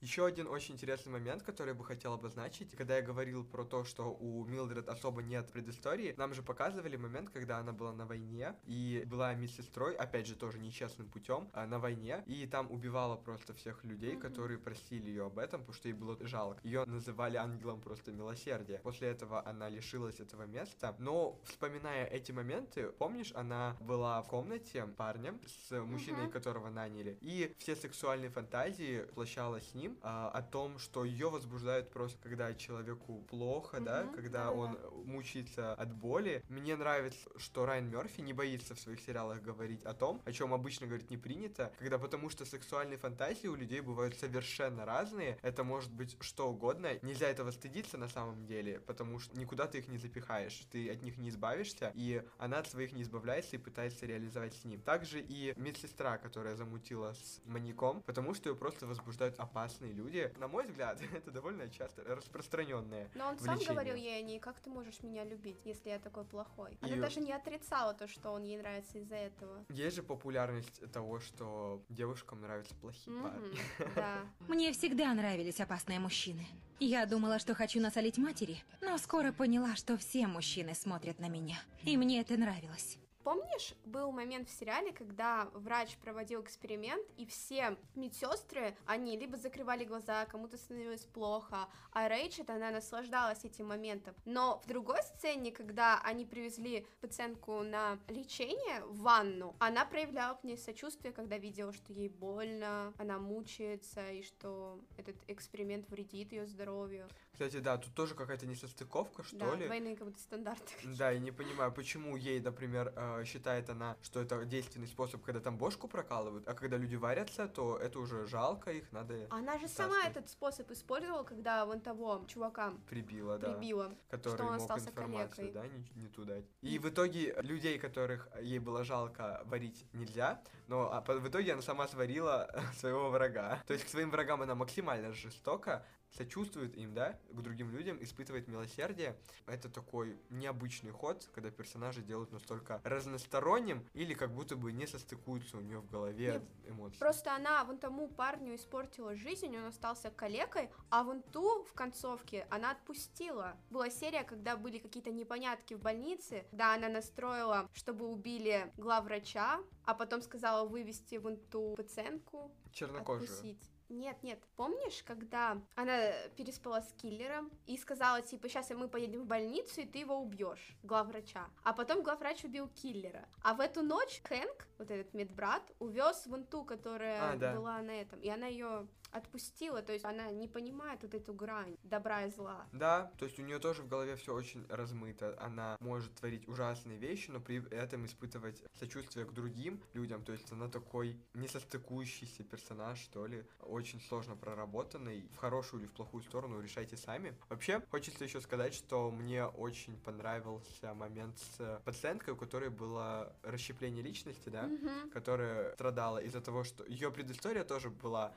Еще 0.08 0.26
один 0.26 0.48
очень 0.48 0.76
интересный 0.76 1.12
момент, 1.12 1.44
который 1.44 1.70
я 1.72 1.76
бы 1.76 1.84
хотел 1.84 2.14
обозначить, 2.14 2.74
когда 2.78 2.96
я 2.96 3.02
говорил 3.02 3.44
про 3.44 3.66
то, 3.66 3.84
что 3.84 4.14
у 4.14 4.46
Милдред 4.46 4.88
особо 4.88 5.22
нет 5.22 5.52
предыстории, 5.52 6.14
нам 6.16 6.34
же 6.34 6.42
показывали 6.42 6.96
момент, 6.96 7.30
когда 7.30 7.58
она 7.58 7.74
была 7.74 7.92
на 7.92 8.06
войне 8.06 8.56
и 8.64 9.04
была 9.06 9.34
медсестрой, 9.34 9.96
опять 9.96 10.26
же 10.26 10.36
тоже 10.38 10.60
нечестным 10.60 11.10
путем, 11.10 11.50
а, 11.52 11.68
на 11.68 11.78
войне, 11.78 12.24
и 12.26 12.48
там 12.48 12.72
убивала 12.72 13.18
просто 13.18 13.54
всех 13.54 13.84
людей, 13.84 14.14
Мгм. 14.14 14.22
которые 14.22 14.58
просили 14.58 15.10
ее 15.10 15.26
об 15.26 15.40
этом, 15.40 15.60
потому 15.60 15.74
что 15.76 15.90
ей 15.90 15.94
было 15.94 16.18
жалко. 16.22 16.62
Ее 16.64 16.86
называли 16.86 17.36
ангелом 17.36 17.82
просто 17.82 18.14
милосердия. 18.14 18.80
После 18.84 19.10
этого 19.10 19.46
она 19.46 19.68
лишилась 19.68 20.22
этого 20.22 20.44
места, 20.44 20.96
но 21.00 21.38
вспоминая 21.44 22.06
эти 22.06 22.32
моменты, 22.32 22.92
помнишь, 22.94 23.34
она 23.36 23.76
была 23.82 24.22
в 24.22 24.30
комнате 24.30 24.86
парнем 24.86 25.42
с 25.46 25.70
мужчиной, 25.84 26.24
Мгм. 26.24 26.32
которого 26.32 26.70
наняли, 26.70 27.18
и 27.20 27.54
все 27.58 27.76
сексуальные 27.76 28.30
фантазии 28.30 29.02
воплощала 29.10 29.60
с 29.60 29.74
ним 29.74 29.97
а, 30.02 30.30
о 30.30 30.42
том, 30.42 30.80
что 30.80 31.06
ее 31.06 31.30
возбуждает 31.30 31.90
просто, 31.90 32.18
когда 32.22 32.54
человеку 32.54 33.22
плохо, 33.30 33.80
да, 33.80 34.04
Мгм, 34.04 34.14
когда 34.14 34.46
да-да-да. 34.46 34.88
он 34.90 35.06
мучается 35.06 35.74
от 35.74 35.94
боли. 35.94 36.44
Мне 36.50 36.76
нравится, 36.76 37.30
что 37.38 37.66
Райан 37.66 37.90
Мерфи 37.90 38.22
не 38.22 38.34
боится 38.34 38.76
в 38.76 38.80
своих 38.80 39.00
сериалах 39.02 39.42
говорить 39.42 39.84
о 39.84 39.94
том, 39.94 40.22
о 40.26 40.32
чем 40.32 40.54
обычно 40.54 40.88
говорить 40.88 41.10
не 41.10 41.18
принято, 41.18 41.72
когда 41.80 41.98
потому 41.98 42.30
что 42.30 42.46
сексуальные 42.46 42.98
фантазии 42.98 43.48
у 43.48 43.56
людей 43.56 43.82
бывают 43.82 44.16
совершенно 44.18 44.86
разные. 44.86 45.38
Это 45.42 45.64
может 45.64 45.92
быть 45.92 46.16
что 46.22 46.50
угодно. 46.50 46.90
Нельзя 47.02 47.28
этого 47.28 47.52
стыдиться 47.52 47.98
на 47.98 48.08
самом 48.10 48.46
деле, 48.46 48.80
потому 48.82 49.20
что 49.20 49.38
никуда 49.38 49.68
ты 49.68 49.80
их 49.80 49.88
не 49.88 49.98
запихаешь, 49.98 50.66
ты 50.72 50.90
от 50.92 51.02
них 51.04 51.18
не 51.18 51.30
избавишься, 51.30 51.92
и 51.96 52.24
она 52.38 52.60
от 52.60 52.68
своих 52.68 52.94
не 52.94 53.02
избавляется 53.04 53.56
и 53.56 53.60
пытается 53.60 54.06
реализовать 54.06 54.56
с 54.56 54.66
ним. 54.66 54.82
Также 54.82 55.22
и 55.22 55.54
медсестра, 55.58 56.18
которая 56.18 56.56
замутила 56.56 57.14
с 57.14 57.42
маньяком, 57.46 58.02
потому 58.04 58.34
что 58.34 58.50
ее 58.50 58.56
просто 58.56 58.86
возбуждают 58.88 59.40
опасные 59.40 59.87
люди. 59.94 60.32
На 60.38 60.48
мой 60.48 60.66
взгляд, 60.66 61.00
это 61.14 61.32
довольно 61.32 61.70
часто 61.70 62.04
распространенное. 62.04 63.10
Но 63.16 63.28
он 63.30 63.38
сам 63.40 63.56
влечение. 63.56 63.70
говорил 63.74 63.96
ей 63.96 64.20
о 64.20 64.22
ней, 64.22 64.40
как 64.40 64.60
ты 64.60 64.70
можешь 64.70 65.02
меня 65.04 65.24
любить, 65.24 65.58
если 65.66 65.90
я 65.90 66.00
такой 66.00 66.26
плохой. 66.26 66.78
Она 66.82 66.96
И- 66.96 67.00
даже 67.00 67.20
не 67.20 67.34
отрицала 67.34 67.94
то, 67.94 68.08
что 68.08 68.32
он 68.32 68.44
ей 68.44 68.58
нравится 68.58 68.98
из-за 69.00 69.16
этого. 69.16 69.66
Есть 69.70 69.96
же 69.96 70.04
популярность 70.04 70.82
того, 70.92 71.20
что 71.20 71.82
девушкам 71.90 72.42
нравятся 72.42 72.76
плохие 72.76 73.22
парни. 73.22 73.48
Мгм, 73.80 73.92
Да. 73.96 74.20
Мне 74.48 74.72
всегда 74.74 75.14
нравились 75.14 75.60
опасные 75.60 76.00
мужчины. 76.00 76.46
Я 76.80 77.06
думала, 77.08 77.40
что 77.40 77.56
хочу 77.56 77.82
насолить 77.82 78.18
матери, 78.20 78.58
но 78.82 78.98
скоро 79.00 79.32
поняла, 79.32 79.76
что 79.76 79.98
все 79.98 80.28
мужчины 80.28 80.76
смотрят 80.76 81.20
на 81.20 81.28
меня. 81.28 81.58
И 81.84 81.98
мне 81.98 82.22
это 82.22 82.38
нравилось. 82.38 82.98
Помнишь, 83.28 83.74
был 83.84 84.14
момент 84.14 84.48
в 84.48 84.58
сериале, 84.58 84.94
когда 84.94 85.50
врач 85.54 85.98
проводил 85.98 86.42
эксперимент, 86.42 87.06
и 87.18 87.26
все 87.26 87.76
медсестры, 87.94 88.74
они 88.86 89.18
либо 89.18 89.36
закрывали 89.36 89.84
глаза, 89.84 90.26
кому-то 90.28 90.56
становилось 90.58 91.04
плохо, 91.04 91.68
а 91.92 92.08
Рэйчел, 92.08 92.46
она 92.48 92.72
наслаждалась 92.72 93.44
этим 93.44 93.68
моментом. 93.68 94.16
Но 94.24 94.62
в 94.64 94.68
другой 94.68 95.04
сцене, 95.04 95.52
когда 95.52 96.00
они 96.04 96.24
привезли 96.24 96.88
пациентку 97.02 97.64
на 97.64 98.00
лечение 98.08 98.86
в 98.86 99.02
ванну, 99.02 99.58
она 99.60 99.84
проявляла 99.84 100.36
к 100.36 100.46
ней 100.46 100.58
сочувствие, 100.58 101.12
когда 101.12 101.38
видела, 101.38 101.74
что 101.74 101.92
ей 101.92 102.08
больно, 102.08 102.94
она 102.98 103.18
мучается, 103.18 104.10
и 104.10 104.24
что 104.24 104.80
этот 104.96 105.18
эксперимент 105.28 105.90
вредит 105.90 106.32
ее 106.32 106.48
здоровью. 106.48 107.10
Кстати, 107.38 107.60
да, 107.60 107.78
тут 107.78 107.94
тоже 107.94 108.16
какая-то 108.16 108.48
несостыковка, 108.48 109.22
что 109.22 109.38
да, 109.38 109.54
ли. 109.54 109.66
двойные 109.68 109.96
как 109.96 110.08
будто 110.08 110.20
стандарты. 110.20 110.74
Да, 110.98 111.12
я 111.12 111.20
не 111.20 111.30
понимаю, 111.30 111.72
почему 111.72 112.16
ей, 112.16 112.40
например, 112.40 112.92
э, 112.96 113.26
считает 113.26 113.70
она, 113.70 113.96
что 114.02 114.20
это 114.20 114.44
действенный 114.44 114.88
способ, 114.88 115.22
когда 115.22 115.40
там 115.40 115.56
бошку 115.56 115.88
прокалывают, 115.88 116.48
а 116.48 116.56
когда 116.56 116.78
люди 116.78 116.96
варятся, 116.96 117.48
то 117.48 117.78
это 117.78 118.00
уже 118.00 118.26
жалко, 118.26 118.72
их 118.72 118.92
надо 118.92 119.28
Она 119.30 119.60
же 119.60 119.68
сама 119.68 120.04
этот 120.04 120.28
способ 120.32 120.72
использовала, 120.72 121.22
когда 121.22 121.64
вон 121.68 121.80
того 121.80 122.26
чувака 122.28 122.74
прибило, 122.90 123.38
да. 123.38 123.54
прибила. 123.54 123.96
который 124.10 124.34
что 124.34 124.44
он 124.44 124.54
мог 124.54 124.62
остался 124.62 124.90
информацию, 124.90 125.54
калекой. 125.54 125.70
да, 125.70 125.78
не, 125.96 126.02
не 126.02 126.08
туда. 126.08 126.38
И 126.62 126.80
в 126.80 126.90
итоге 126.90 127.36
людей, 127.44 127.78
которых 127.78 128.30
ей 128.42 128.58
было 128.58 128.84
жалко 128.84 129.44
варить 129.46 129.86
нельзя, 129.94 130.42
но 130.68 130.92
а, 130.92 131.02
по- 131.02 131.20
в 131.20 131.28
итоге 131.30 131.54
она 131.54 131.62
сама 131.62 131.88
сварила 131.88 132.50
своего 132.80 133.12
врага. 133.12 133.62
То 133.68 133.74
есть 133.74 133.86
к 133.86 133.90
своим 133.90 134.10
врагам 134.10 134.42
она 134.42 134.56
максимально 134.56 135.14
жестоко, 135.14 135.86
сочувствует 136.12 136.76
им, 136.76 136.94
да, 136.94 137.20
к 137.30 137.42
другим 137.42 137.70
людям, 137.72 138.02
испытывает 138.02 138.48
милосердие. 138.48 139.16
Это 139.46 139.70
такой 139.70 140.18
необычный 140.30 140.92
ход, 140.92 141.30
когда 141.34 141.52
персонажи 141.52 142.02
делают 142.02 142.32
настолько 142.32 142.82
разносторонним 142.84 143.86
или 143.94 144.14
как 144.14 144.34
будто 144.34 144.56
бы 144.56 144.72
не 144.72 144.88
состыкуются 144.88 145.58
у 145.58 145.62
нее 145.62 145.80
в 145.80 145.90
голове 145.90 146.42
эмоции. 146.68 146.98
Просто 146.98 147.36
она 147.36 147.64
вон 147.64 147.78
тому 147.78 148.08
парню 148.08 148.56
испортила 148.56 149.16
жизнь, 149.16 149.56
он 149.56 149.66
остался 149.66 150.10
калекой, 150.10 150.70
а 150.90 151.04
вон 151.04 151.22
ту 151.22 151.64
в 151.64 151.74
концовке 151.74 152.48
она 152.50 152.72
отпустила. 152.72 153.56
Была 153.70 153.90
серия, 153.90 154.24
когда 154.24 154.58
были 154.58 154.80
какие-то 154.80 155.12
непонятки 155.12 155.74
в 155.74 155.80
больнице, 155.80 156.46
да, 156.52 156.74
она 156.74 156.90
настроила, 156.90 157.70
чтобы 157.74 158.08
убили 158.08 158.72
главврача, 158.78 159.60
а 159.86 159.94
потом 159.94 160.22
сказала 160.22 160.68
вывести 160.68 161.16
вон 161.16 161.38
ту 161.38 161.76
пациентку, 161.76 162.52
Чернокожую. 162.72 163.24
отпустить. 163.24 163.70
Нет, 163.90 164.22
нет. 164.24 164.40
Помнишь, 164.56 165.04
когда 165.04 165.62
она 165.76 166.12
переспала 166.36 166.82
с 166.82 166.92
киллером 166.94 167.50
и 167.66 167.78
сказала, 167.78 168.22
типа, 168.22 168.50
сейчас 168.50 168.70
мы 168.72 168.88
поедем 168.88 169.22
в 169.22 169.26
больницу, 169.26 169.82
и 169.82 169.86
ты 169.86 170.00
его 170.00 170.18
убьешь, 170.18 170.76
главврача. 170.84 171.46
А 171.64 171.74
потом 171.74 172.04
главврач 172.04 172.44
убил 172.44 172.68
киллера. 172.68 173.28
А 173.44 173.54
в 173.54 173.60
эту 173.62 173.84
ночь 173.84 174.22
Хэнк, 174.26 174.68
вот 174.78 174.92
этот 174.92 175.14
медбрат, 175.14 175.64
увез 175.80 176.26
вон 176.28 176.46
ту, 176.46 176.64
которая 176.66 177.34
А, 177.34 177.36
да. 177.38 177.54
была 177.54 177.82
на 177.82 177.92
этом. 177.92 178.20
И 178.20 178.30
она 178.30 178.48
ее 178.48 178.88
отпустила, 179.12 179.82
то 179.82 179.94
есть 179.94 180.06
она 180.06 180.30
не 180.32 180.48
понимает 180.48 181.02
вот 181.04 181.14
эту 181.14 181.34
грань 181.34 181.78
добра 181.84 182.24
и 182.24 182.30
зла. 182.30 182.66
Да, 182.72 183.12
то 183.18 183.26
есть 183.26 183.40
у 183.40 183.44
нее 183.44 183.60
тоже 183.60 183.82
в 183.82 183.88
голове 183.88 184.16
все 184.16 184.34
очень 184.34 184.66
размыто. 184.70 185.36
Она 185.40 185.78
может 185.80 186.14
творить 186.16 186.48
ужасные 186.48 186.98
вещи, 186.98 187.32
но 187.32 187.40
при 187.40 187.68
этом 187.70 188.06
испытывать 188.06 188.64
сочувствие 188.80 189.26
к 189.26 189.34
другим 189.34 189.82
людям. 189.94 190.24
То 190.24 190.34
есть 190.34 190.52
она 190.52 190.68
такой 190.68 191.20
несостыкующийся 191.34 192.44
персонаж, 192.44 193.00
что 193.00 193.26
ли. 193.26 193.46
Очень 193.60 194.02
сложно 194.02 194.36
проработанный. 194.36 195.28
В 195.34 195.38
хорошую 195.38 195.82
или 195.82 195.88
в 195.88 195.94
плохую 195.94 196.24
сторону 196.24 196.62
решайте 196.62 196.98
сами. 196.98 197.38
Вообще, 197.50 197.82
хочется 197.90 198.24
еще 198.24 198.42
сказать, 198.42 198.74
что 198.74 199.12
мне 199.12 199.46
очень 199.46 199.98
понравился 199.98 200.94
момент 200.94 201.38
с 201.40 201.82
пациенткой, 201.86 202.34
у 202.34 202.38
которой 202.38 202.70
было 202.70 203.36
расщепление 203.44 204.04
личности, 204.04 204.50
да? 204.50 204.64
Мгм. 204.64 205.10
которая 205.12 205.74
страдала 205.74 206.20
из-за 206.20 206.42
того, 206.42 206.64
что 206.64 206.84
ее 206.86 207.12
предыстория 207.12 207.64
тоже 207.64 207.90
была 207.90 208.34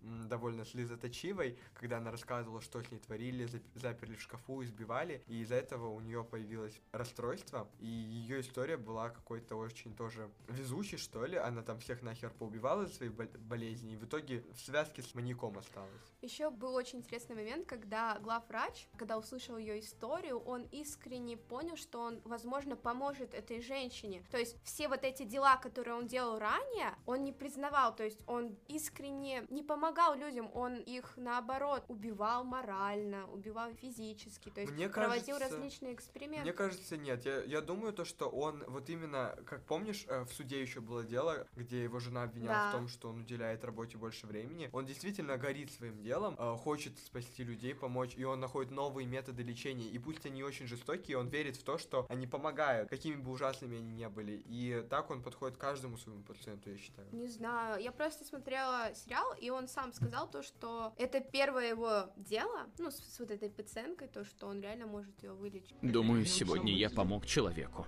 м, 0.61 0.65
довольно 0.65 0.65
слезоточивой, 0.65 1.59
когда 1.75 1.99
она 1.99 2.11
рассказывала, 2.11 2.61
что 2.61 2.83
с 2.83 2.91
ней 2.91 2.99
творили, 2.99 3.47
зап- 3.47 3.63
заперли 3.75 4.15
в 4.15 4.21
шкафу, 4.23 4.63
избивали, 4.63 5.23
и 5.27 5.41
из-за 5.43 5.57
этого 5.57 5.89
у 5.89 6.01
нее 6.01 6.25
появилось 6.25 6.81
расстройство, 6.93 7.69
и 7.81 7.87
ее 7.87 8.41
история 8.41 8.77
была 8.77 9.11
какой-то 9.11 9.57
очень 9.57 9.95
тоже 9.95 10.31
везучей, 10.49 10.99
что 10.99 11.25
ли, 11.27 11.37
она 11.37 11.63
там 11.63 11.79
всех 11.79 12.03
нахер 12.03 12.31
поубивала 12.31 12.87
свои 12.87 13.09
бол- 13.09 13.27
болезни, 13.39 13.93
и 13.95 13.97
в 13.97 14.05
итоге 14.05 14.43
в 14.55 14.61
связке 14.61 15.03
с 15.03 15.15
маньяком 15.15 15.59
осталась. 15.59 16.15
Еще 16.23 16.51
был 16.51 16.75
очень 16.75 16.99
интересный 16.99 17.37
момент, 17.37 17.67
когда 17.67 18.19
главврач, 18.21 18.89
когда 18.97 19.19
услышал 19.19 19.57
ее 19.57 19.81
историю, 19.81 20.39
он 20.39 20.63
искренне 20.73 21.37
понял, 21.37 21.77
что 21.77 22.01
он, 22.01 22.21
возможно, 22.25 22.77
поможет 22.77 23.35
этой 23.35 23.61
женщине. 23.61 24.23
То 24.31 24.39
есть 24.39 24.57
все 24.63 24.89
вот 24.89 25.05
эти 25.05 25.25
дела, 25.25 25.57
которые 25.57 25.95
он 25.97 26.07
делал 26.07 26.39
ранее, 26.39 26.95
он 27.07 27.25
не 27.25 27.33
признавал, 27.33 27.95
то 27.95 28.05
есть 28.05 28.23
он 28.27 28.57
искренне 28.69 29.47
не 29.51 29.63
помогал 29.63 30.15
людям, 30.17 30.50
он 30.55 30.77
их 30.77 31.15
наоборот 31.17 31.85
убивал 31.89 32.45
морально, 32.45 33.27
убивал 33.31 33.73
физически, 33.75 34.51
то 34.51 34.61
есть 34.61 34.73
Мне 34.73 34.89
проводил 34.89 35.37
кажется- 35.39 35.57
различные 35.57 35.95
эксперименты. 35.95 36.43
Мне 36.43 36.53
кажется, 36.53 36.97
нет. 36.97 37.25
Я, 37.25 37.43
я 37.45 37.61
думаю, 37.61 37.93
то, 37.93 38.05
что 38.05 38.29
он 38.29 38.65
вот 38.69 38.89
именно, 38.91 39.37
как 39.47 39.65
помнишь, 39.67 40.05
э, 40.09 40.25
в 40.25 40.33
суде 40.33 40.61
еще 40.61 40.81
было 40.81 41.05
дело, 41.05 41.47
где 41.57 41.83
его 41.83 41.99
жена 42.01 42.25
обвиняла 42.25 42.55
Да. 42.55 42.69
в 42.71 42.73
том, 42.73 42.89
что 42.89 43.09
он 43.09 43.21
уделяет 43.21 43.65
работе 43.65 43.97
больше 43.97 44.27
времени. 44.27 44.69
Он 44.73 44.85
действительно 44.87 45.37
горит 45.39 45.73
своим 45.73 46.03
делом, 46.03 46.37
э, 46.39 46.57
хочет 46.57 46.99
спасти 46.99 47.45
людей, 47.45 47.75
помочь, 47.75 48.15
и 48.17 48.25
он 48.25 48.41
находит 48.41 48.71
новые 48.71 49.07
методы 49.07 49.43
лечения. 49.43 49.89
И 49.89 49.99
пусть 49.99 50.25
они 50.27 50.43
очень 50.43 50.67
жестокие, 50.67 51.19
он 51.19 51.29
верит 51.29 51.57
в 51.57 51.63
то, 51.63 51.79
что 51.79 52.07
они 52.09 52.27
помогают, 52.27 52.89
какими 52.91 53.17
бы 53.17 53.31
ужасными 53.31 53.79
они 53.79 53.93
ни 53.93 54.07
были. 54.07 54.43
И 54.47 54.87
так 54.91 55.11
он 55.11 55.23
подходит 55.23 55.57
каждому 55.57 55.97
своему 55.97 56.23
пациенту, 56.23 56.71
я 56.71 56.77
считаю. 56.79 57.09
Не 57.13 57.27
знаю, 57.29 57.83
я 57.83 57.93
просто 57.93 58.25
смотрела 58.25 58.95
сериал, 58.95 59.35
и 59.41 59.51
он 59.51 59.69
сам 59.69 59.93
сказал 59.93 60.29
то, 60.31 60.40
что 60.43 60.93
это 60.97 61.21
первое 61.21 61.71
его 61.71 62.13
дело, 62.17 62.67
ну, 62.79 62.91
с, 62.91 62.97
с 62.97 63.19
вот 63.21 63.31
этой 63.31 63.51
пациенткой, 63.51 64.09
то, 64.09 64.25
что 64.25 64.47
он 64.47 64.61
реально 64.61 64.87
может 64.87 65.23
ее 65.23 65.33
вылечить. 65.33 65.77
Думаю, 65.83 66.25
сегодня 66.27 66.73
я 66.73 66.91
помог 66.91 67.27
человеку. 67.27 67.87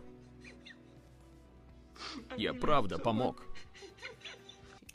Я 2.37 2.55
правда 2.55 2.99
помог. 2.99 3.43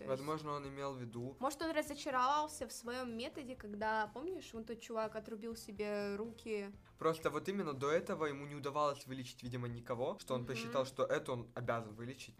Возможно, 0.06 0.52
он 0.54 0.68
имел 0.68 0.94
в 0.94 1.02
виду 1.02 1.36
Может, 1.40 1.62
он 1.62 1.72
разочаровался 1.72 2.68
в 2.68 2.72
своем 2.72 3.18
методе, 3.18 3.56
когда, 3.56 4.10
помнишь, 4.14 4.54
вон 4.54 4.64
тот 4.64 4.80
чувак 4.80 5.16
отрубил 5.16 5.56
себе 5.56 6.16
руки. 6.16 6.72
Просто 6.98 7.30
вот 7.30 7.50
именно 7.50 7.74
до 7.74 7.92
этого 7.92 8.26
ему 8.26 8.46
не 8.46 8.56
удавалось 8.56 9.06
вылечить, 9.06 9.44
видимо, 9.44 9.68
никого, 9.68 10.18
что 10.20 10.36
он 10.36 10.42
Мгм. 10.42 10.48
посчитал, 10.48 10.86
что 10.86 11.04
это 11.04 11.34
он 11.34 11.48
обязан 11.56 11.94
вылечить. 11.96 12.36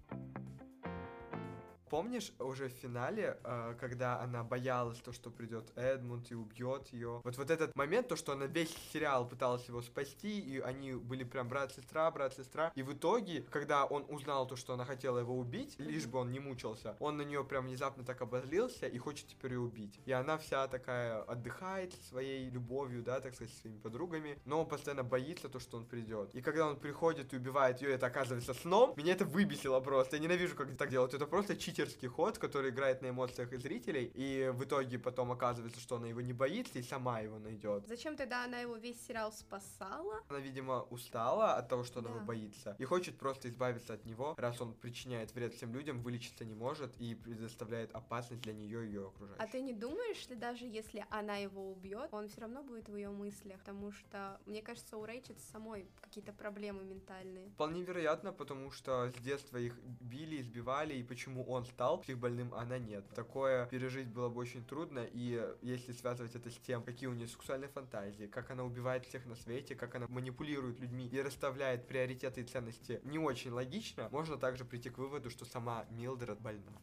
Помнишь 1.90 2.34
уже 2.40 2.68
в 2.68 2.74
финале, 2.74 3.38
э, 3.44 3.76
когда 3.80 4.20
она 4.20 4.44
боялась 4.44 4.98
то, 5.00 5.14
что 5.14 5.30
придет 5.30 5.72
Эдмунд 5.76 6.32
и 6.32 6.36
убьет 6.36 6.90
ее? 6.90 7.22
Вот 7.24 7.38
вот 7.38 7.50
этот 7.50 7.76
момент, 7.76 8.10
то, 8.10 8.16
что 8.16 8.34
она 8.34 8.46
весь 8.46 8.76
сериал 8.92 9.28
пыталась 9.28 9.66
его 9.68 9.82
спасти, 9.82 10.40
и 10.40 10.60
они 10.60 10.94
были 10.94 11.24
прям 11.24 11.48
брат-сестра, 11.48 12.12
брат-сестра. 12.12 12.72
И 12.76 12.84
в 12.84 12.94
итоге, 12.94 13.46
когда 13.50 13.86
он 13.86 14.06
узнал 14.10 14.48
то, 14.48 14.56
что 14.56 14.74
она 14.74 14.86
хотела 14.86 15.20
его 15.20 15.38
убить, 15.38 15.76
лишь 15.80 16.06
бы 16.08 16.20
он 16.20 16.32
не 16.32 16.40
мучился, 16.40 16.96
он 17.00 17.18
на 17.18 17.22
нее 17.22 17.44
прям 17.46 17.66
внезапно 17.66 18.04
так 18.04 18.22
обозлился 18.22 18.88
и 18.88 18.98
хочет 18.98 19.28
теперь 19.28 19.54
ее 19.54 19.60
убить. 19.60 20.00
И 20.06 20.12
она 20.12 20.38
вся 20.38 20.68
такая 20.68 21.22
отдыхает 21.22 21.94
своей 22.10 22.50
любовью, 22.50 23.02
да, 23.02 23.22
так 23.22 23.34
сказать, 23.34 23.54
своими 23.54 23.78
подругами, 23.78 24.38
но 24.46 24.62
он 24.62 24.68
постоянно 24.68 25.04
боится 25.04 25.48
то, 25.48 25.60
что 25.60 25.78
он 25.78 25.86
придет. 25.86 26.36
И 26.36 26.42
когда 26.42 26.68
он 26.68 26.78
приходит 26.78 27.34
и 27.34 27.38
убивает 27.38 27.82
ее, 27.82 27.94
это 27.94 28.08
оказывается 28.08 28.54
сном, 28.54 28.94
меня 28.98 29.14
это 29.14 29.26
выбесило 29.26 29.80
просто. 29.80 30.18
Я 30.18 30.24
ненавижу, 30.24 30.56
как 30.56 30.76
так 30.76 30.90
делают. 30.90 31.14
Это 31.14 31.26
просто 31.26 31.56
читерский 31.78 32.08
ход, 32.08 32.40
который 32.40 32.72
играет 32.72 33.02
на 33.04 33.10
эмоциях 33.10 33.54
и 33.54 33.58
зрителей, 33.58 34.12
и 34.16 34.50
в 34.52 34.64
итоге 34.64 34.98
потом 34.98 35.32
оказывается, 35.32 35.80
что 35.80 35.98
она 35.98 36.08
его 36.08 36.22
не 36.22 36.34
боится 36.34 36.80
и 36.80 36.82
сама 36.84 37.20
его 37.20 37.38
найдет. 37.38 37.86
Зачем 37.88 38.16
тогда 38.16 38.46
она 38.46 38.60
его 38.60 38.78
весь 38.78 39.00
сериал 39.06 39.32
спасала? 39.32 40.24
Она, 40.28 40.40
видимо, 40.40 40.82
устала 40.90 41.54
от 41.54 41.70
того, 41.70 41.84
что 41.84 42.00
она 42.00 42.10
его 42.10 42.20
Да. 42.20 42.26
боится, 42.26 42.76
и 42.80 42.84
хочет 42.86 43.18
просто 43.20 43.48
избавиться 43.50 43.94
от 43.94 44.06
него, 44.06 44.34
раз 44.38 44.60
он 44.60 44.74
причиняет 44.74 45.36
вред 45.36 45.54
всем 45.54 45.72
людям, 45.74 46.02
вылечиться 46.02 46.46
не 46.46 46.56
может 46.56 46.96
и 46.98 47.14
предоставляет 47.14 47.92
опасность 47.94 48.42
для 48.42 48.54
нее 48.54 48.84
и 48.84 48.88
ее 48.88 49.08
окружающих. 49.08 49.44
А 49.44 49.48
ты 49.48 49.62
не 49.62 49.74
думаешь, 49.74 50.18
что 50.18 50.36
даже 50.36 50.66
если 50.66 51.06
она 51.12 51.38
его 51.38 51.72
убьет, 51.72 52.10
он 52.12 52.28
все 52.28 52.42
равно 52.42 52.64
будет 52.64 52.90
в 52.90 52.96
ее 52.96 53.10
мыслях? 53.10 53.60
Потому 53.60 53.92
что, 53.92 54.40
мне 54.48 54.64
кажется, 54.64 54.98
у 54.98 55.06
Рэйчет 55.06 55.40
самой 55.52 55.86
какие-то 56.02 56.34
проблемы 56.34 56.84
ментальные. 56.84 57.50
Вполне 57.52 57.84
вероятно, 57.84 58.34
потому 58.34 58.72
что 58.72 59.12
с 59.12 59.14
детства 59.22 59.58
их 59.58 59.78
били, 60.02 60.42
избивали, 60.42 60.96
и 60.96 61.04
почему 61.04 61.44
он 61.44 61.67
стал 61.68 62.00
психбольным, 62.02 62.54
а 62.54 62.62
она 62.62 62.78
нет. 62.78 63.06
Такое 63.16 63.66
пережить 63.68 64.08
было 64.08 64.30
бы 64.30 64.42
очень 64.42 64.64
трудно, 64.64 65.06
и 65.12 65.42
если 65.62 65.94
связывать 65.94 66.36
это 66.36 66.50
с 66.50 66.58
тем, 66.58 66.84
какие 66.84 67.08
у 67.08 67.14
нее 67.14 67.28
сексуальные 67.28 67.70
фантазии, 67.70 68.26
как 68.26 68.52
она 68.52 68.64
убивает 68.64 69.06
всех 69.06 69.26
на 69.26 69.36
свете, 69.36 69.76
как 69.76 69.96
она 69.96 70.08
манипулирует 70.10 70.80
людьми 70.80 71.08
и 71.08 71.22
расставляет 71.22 71.88
приоритеты 71.88 72.42
и 72.42 72.44
ценности 72.44 73.02
не 73.04 73.20
очень 73.20 73.52
логично, 73.52 74.10
можно 74.12 74.38
также 74.38 74.66
прийти 74.66 74.90
к 74.90 74.98
выводу, 74.98 75.30
что 75.30 75.46
сама 75.46 75.86
Милдред 75.92 76.40
больна. 76.40 76.82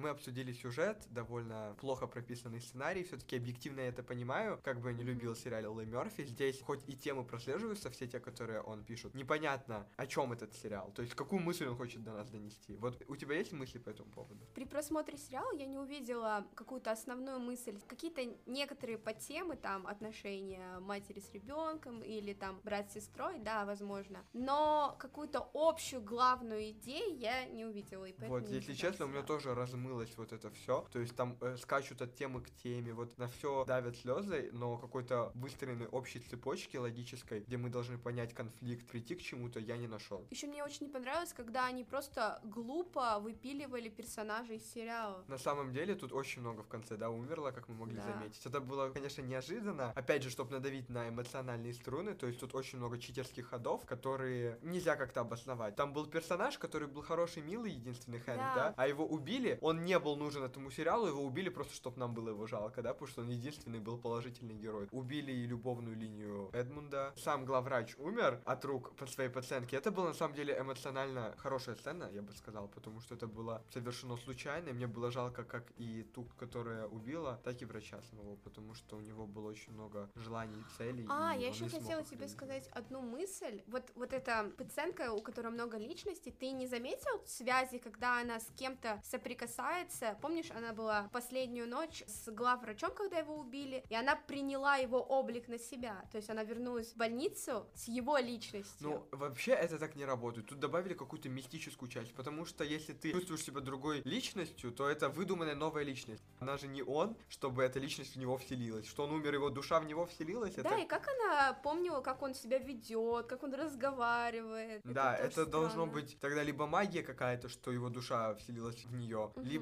Мы 0.00 0.08
обсудили 0.08 0.52
сюжет, 0.52 1.06
довольно 1.10 1.76
плохо 1.78 2.06
прописанный 2.06 2.60
сценарий, 2.62 3.04
все-таки 3.04 3.36
объективно 3.36 3.80
я 3.80 3.88
это 3.88 4.02
понимаю, 4.02 4.58
как 4.64 4.80
бы 4.80 4.90
я 4.90 4.96
не 4.96 5.02
любил 5.02 5.36
сериал 5.36 5.74
Лэй 5.74 5.84
Мерфи, 5.84 6.24
здесь 6.24 6.60
хоть 6.62 6.88
и 6.88 6.96
темы 6.96 7.22
прослеживаются, 7.22 7.90
все 7.90 8.06
те, 8.06 8.18
которые 8.18 8.62
он 8.62 8.82
пишет, 8.82 9.14
непонятно, 9.14 9.86
о 9.96 10.06
чем 10.06 10.32
этот 10.32 10.54
сериал, 10.54 10.90
то 10.94 11.02
есть 11.02 11.14
какую 11.14 11.42
мысль 11.42 11.66
он 11.66 11.76
хочет 11.76 12.02
до 12.02 12.12
нас 12.12 12.30
донести. 12.30 12.76
Вот 12.76 13.02
у 13.08 13.16
тебя 13.16 13.36
есть 13.36 13.52
мысли 13.52 13.78
по 13.78 13.90
этому 13.90 14.10
поводу? 14.10 14.40
При 14.54 14.64
просмотре 14.64 15.18
сериала 15.18 15.52
я 15.52 15.66
не 15.66 15.76
увидела 15.76 16.46
какую-то 16.54 16.92
основную 16.92 17.38
мысль. 17.38 17.78
Какие-то 17.86 18.22
некоторые 18.46 18.96
подтемы, 18.96 19.56
там, 19.56 19.86
отношения 19.86 20.78
матери 20.80 21.20
с 21.20 21.30
ребенком 21.32 22.02
или 22.02 22.32
там 22.32 22.58
брат 22.64 22.90
с 22.90 22.94
сестрой, 22.94 23.38
да, 23.38 23.66
возможно. 23.66 24.24
Но 24.32 24.96
какую-то 24.98 25.50
общую 25.52 26.00
главную 26.00 26.70
идею 26.70 27.18
я 27.18 27.44
не 27.44 27.66
увидела. 27.66 28.06
И 28.06 28.12
поэтому 28.12 28.40
Вот, 28.40 28.48
если 28.48 28.72
честно, 28.72 29.04
у 29.04 29.08
меня 29.08 29.22
тоже 29.22 29.54
размылось 29.90 30.16
вот 30.16 30.32
это 30.32 30.50
все. 30.50 30.86
То 30.92 31.00
есть 31.00 31.16
там 31.16 31.36
э, 31.40 31.56
скачут 31.56 32.02
от 32.02 32.14
темы 32.14 32.40
к 32.42 32.50
теме, 32.62 32.92
вот 32.92 33.16
на 33.18 33.26
все 33.28 33.64
давят 33.66 33.96
слезы, 33.96 34.50
но 34.52 34.76
какой-то 34.78 35.32
выстроенной 35.34 35.86
общей 35.88 36.20
цепочки 36.20 36.76
логической, 36.76 37.40
где 37.40 37.56
мы 37.56 37.68
должны 37.70 37.98
понять 37.98 38.34
конфликт, 38.34 38.86
прийти 38.86 39.14
к 39.14 39.22
чему-то, 39.22 39.58
я 39.60 39.76
не 39.76 39.88
нашел. 39.88 40.26
Еще 40.30 40.46
мне 40.46 40.64
очень 40.64 40.86
не 40.86 40.92
понравилось, 40.92 41.32
когда 41.32 41.66
они 41.66 41.84
просто 41.84 42.40
глупо 42.44 43.18
выпиливали 43.20 43.88
персонажей 43.88 44.56
из 44.56 44.72
сериала. 44.72 45.24
На 45.28 45.38
самом 45.38 45.72
деле 45.72 45.94
тут 45.94 46.12
очень 46.12 46.40
много 46.42 46.62
в 46.62 46.68
конце, 46.68 46.96
да, 46.96 47.10
умерло, 47.10 47.50
как 47.50 47.68
мы 47.68 47.74
могли 47.74 47.96
Да. 47.96 48.02
заметить. 48.02 48.46
Это 48.46 48.60
было, 48.60 48.90
конечно, 48.90 49.22
неожиданно. 49.22 49.92
Опять 49.96 50.22
же, 50.22 50.30
чтобы 50.30 50.52
надавить 50.52 50.88
на 50.88 51.08
эмоциональные 51.08 51.74
струны, 51.74 52.14
то 52.14 52.26
есть 52.26 52.40
тут 52.40 52.54
очень 52.54 52.78
много 52.78 52.98
читерских 52.98 53.48
ходов, 53.48 53.84
которые 53.86 54.58
нельзя 54.62 54.96
как-то 54.96 55.20
обосновать. 55.20 55.76
Там 55.76 55.92
был 55.92 56.06
персонаж, 56.06 56.58
который 56.58 56.88
был 56.88 57.02
хороший, 57.02 57.42
милый, 57.42 57.72
единственный 57.72 58.20
Хэнк, 58.20 58.38
да, 58.38 58.54
Да. 58.54 58.74
а 58.76 58.86
его 58.86 59.06
убили, 59.06 59.58
он 59.62 59.79
не 59.84 59.98
был 59.98 60.16
нужен 60.16 60.42
этому 60.42 60.70
сериалу, 60.70 61.06
его 61.06 61.22
убили 61.22 61.48
просто, 61.48 61.74
чтобы 61.74 61.98
нам 61.98 62.14
было 62.14 62.30
его 62.30 62.46
жалко, 62.46 62.82
да, 62.82 62.92
потому 62.92 63.08
что 63.08 63.22
он 63.22 63.28
единственный 63.28 63.80
был 63.80 63.98
положительный 63.98 64.54
герой. 64.54 64.88
Убили 64.92 65.32
и 65.32 65.46
любовную 65.46 65.96
линию 65.96 66.50
Эдмунда. 66.52 67.12
Сам 67.16 67.44
главврач 67.44 67.96
умер 67.98 68.40
от 68.44 68.64
рук 68.64 68.94
по 68.96 69.06
своей 69.06 69.30
пациентки. 69.30 69.74
Это 69.74 69.90
была 69.90 70.08
на 70.08 70.14
самом 70.14 70.34
деле 70.34 70.56
эмоционально 70.58 71.34
хорошая 71.38 71.76
сцена, 71.76 72.10
я 72.12 72.22
бы 72.22 72.32
сказал, 72.32 72.68
потому 72.68 73.00
что 73.00 73.14
это 73.14 73.26
было 73.26 73.62
совершено 73.70 74.16
случайно, 74.16 74.70
и 74.70 74.72
мне 74.72 74.86
было 74.86 75.10
жалко 75.10 75.44
как 75.44 75.72
и 75.76 76.02
ту, 76.14 76.26
которая 76.38 76.86
убила, 76.86 77.40
так 77.44 77.62
и 77.62 77.64
врача 77.64 78.00
самого, 78.02 78.36
потому 78.36 78.74
что 78.74 78.96
у 78.96 79.00
него 79.00 79.26
было 79.26 79.48
очень 79.48 79.72
много 79.72 80.10
желаний 80.14 80.60
и 80.60 80.78
целей. 80.78 81.06
А, 81.08 81.34
и 81.36 81.40
я 81.40 81.48
еще 81.48 81.68
хотела 81.68 82.02
тебе 82.02 82.28
сказать 82.28 82.68
одну 82.68 83.00
мысль. 83.00 83.62
Вот, 83.66 83.90
вот 83.94 84.12
эта 84.12 84.50
пациентка, 84.56 85.12
у 85.12 85.20
которой 85.20 85.50
много 85.50 85.78
личностей, 85.78 86.30
ты 86.30 86.50
не 86.52 86.66
заметил 86.66 87.22
связи, 87.26 87.78
когда 87.78 88.20
она 88.20 88.40
с 88.40 88.46
кем-то 88.56 89.00
соприкасается, 89.04 89.69
развивается. 89.70 90.18
Помнишь, 90.20 90.50
она 90.50 90.72
была 90.72 91.08
последнюю 91.12 91.68
ночь 91.68 92.02
с 92.06 92.30
главврачом, 92.30 92.92
когда 92.94 93.18
его 93.18 93.36
убили, 93.36 93.84
и 93.88 93.94
она 93.94 94.16
приняла 94.16 94.76
его 94.76 95.00
облик 95.00 95.48
на 95.48 95.58
себя. 95.58 96.04
То 96.10 96.16
есть 96.16 96.30
она 96.30 96.44
вернулась 96.44 96.92
в 96.92 96.96
больницу 96.96 97.66
с 97.74 97.88
его 97.88 98.18
личностью. 98.18 98.88
Ну, 98.88 99.06
вообще 99.12 99.52
это 99.52 99.78
так 99.78 99.96
не 99.96 100.04
работает. 100.04 100.46
Тут 100.46 100.58
добавили 100.58 100.94
какую-то 100.94 101.28
мистическую 101.28 101.88
часть, 101.90 102.14
потому 102.14 102.44
что 102.44 102.64
если 102.64 102.92
ты 102.92 103.12
чувствуешь 103.12 103.42
себя 103.42 103.60
другой 103.60 104.02
личностью, 104.04 104.72
то 104.72 104.88
это 104.88 105.08
выдуманная 105.08 105.54
новая 105.54 105.84
личность. 105.84 106.22
Она 106.40 106.56
же 106.56 106.66
не 106.66 106.82
он, 106.82 107.16
чтобы 107.28 107.62
эта 107.62 107.78
личность 107.78 108.14
в 108.14 108.18
него 108.18 108.36
вселилась. 108.36 108.86
Что 108.86 109.04
он 109.04 109.12
умер, 109.12 109.34
его 109.34 109.50
душа 109.50 109.80
в 109.80 109.86
него 109.86 110.06
вселилась, 110.06 110.54
Да, 110.54 110.70
это... 110.70 110.78
и 110.78 110.86
как 110.86 111.08
она 111.08 111.52
помнила, 111.62 112.00
как 112.00 112.22
он 112.22 112.34
себя 112.34 112.58
ведет, 112.58 113.26
как 113.26 113.42
он 113.42 113.54
разговаривает. 113.54 114.82
Да, 114.84 115.16
тоже 115.16 115.28
это 115.28 115.46
должно 115.46 115.86
быть 115.86 116.18
тогда 116.20 116.42
либо 116.42 116.66
магия 116.66 117.02
какая-то, 117.02 117.48
что 117.48 117.72
его 117.72 117.88
душа 117.88 118.34
вселилась 118.34 118.84
в 118.84 118.94
нее, 118.94 119.32
либо 119.36 119.59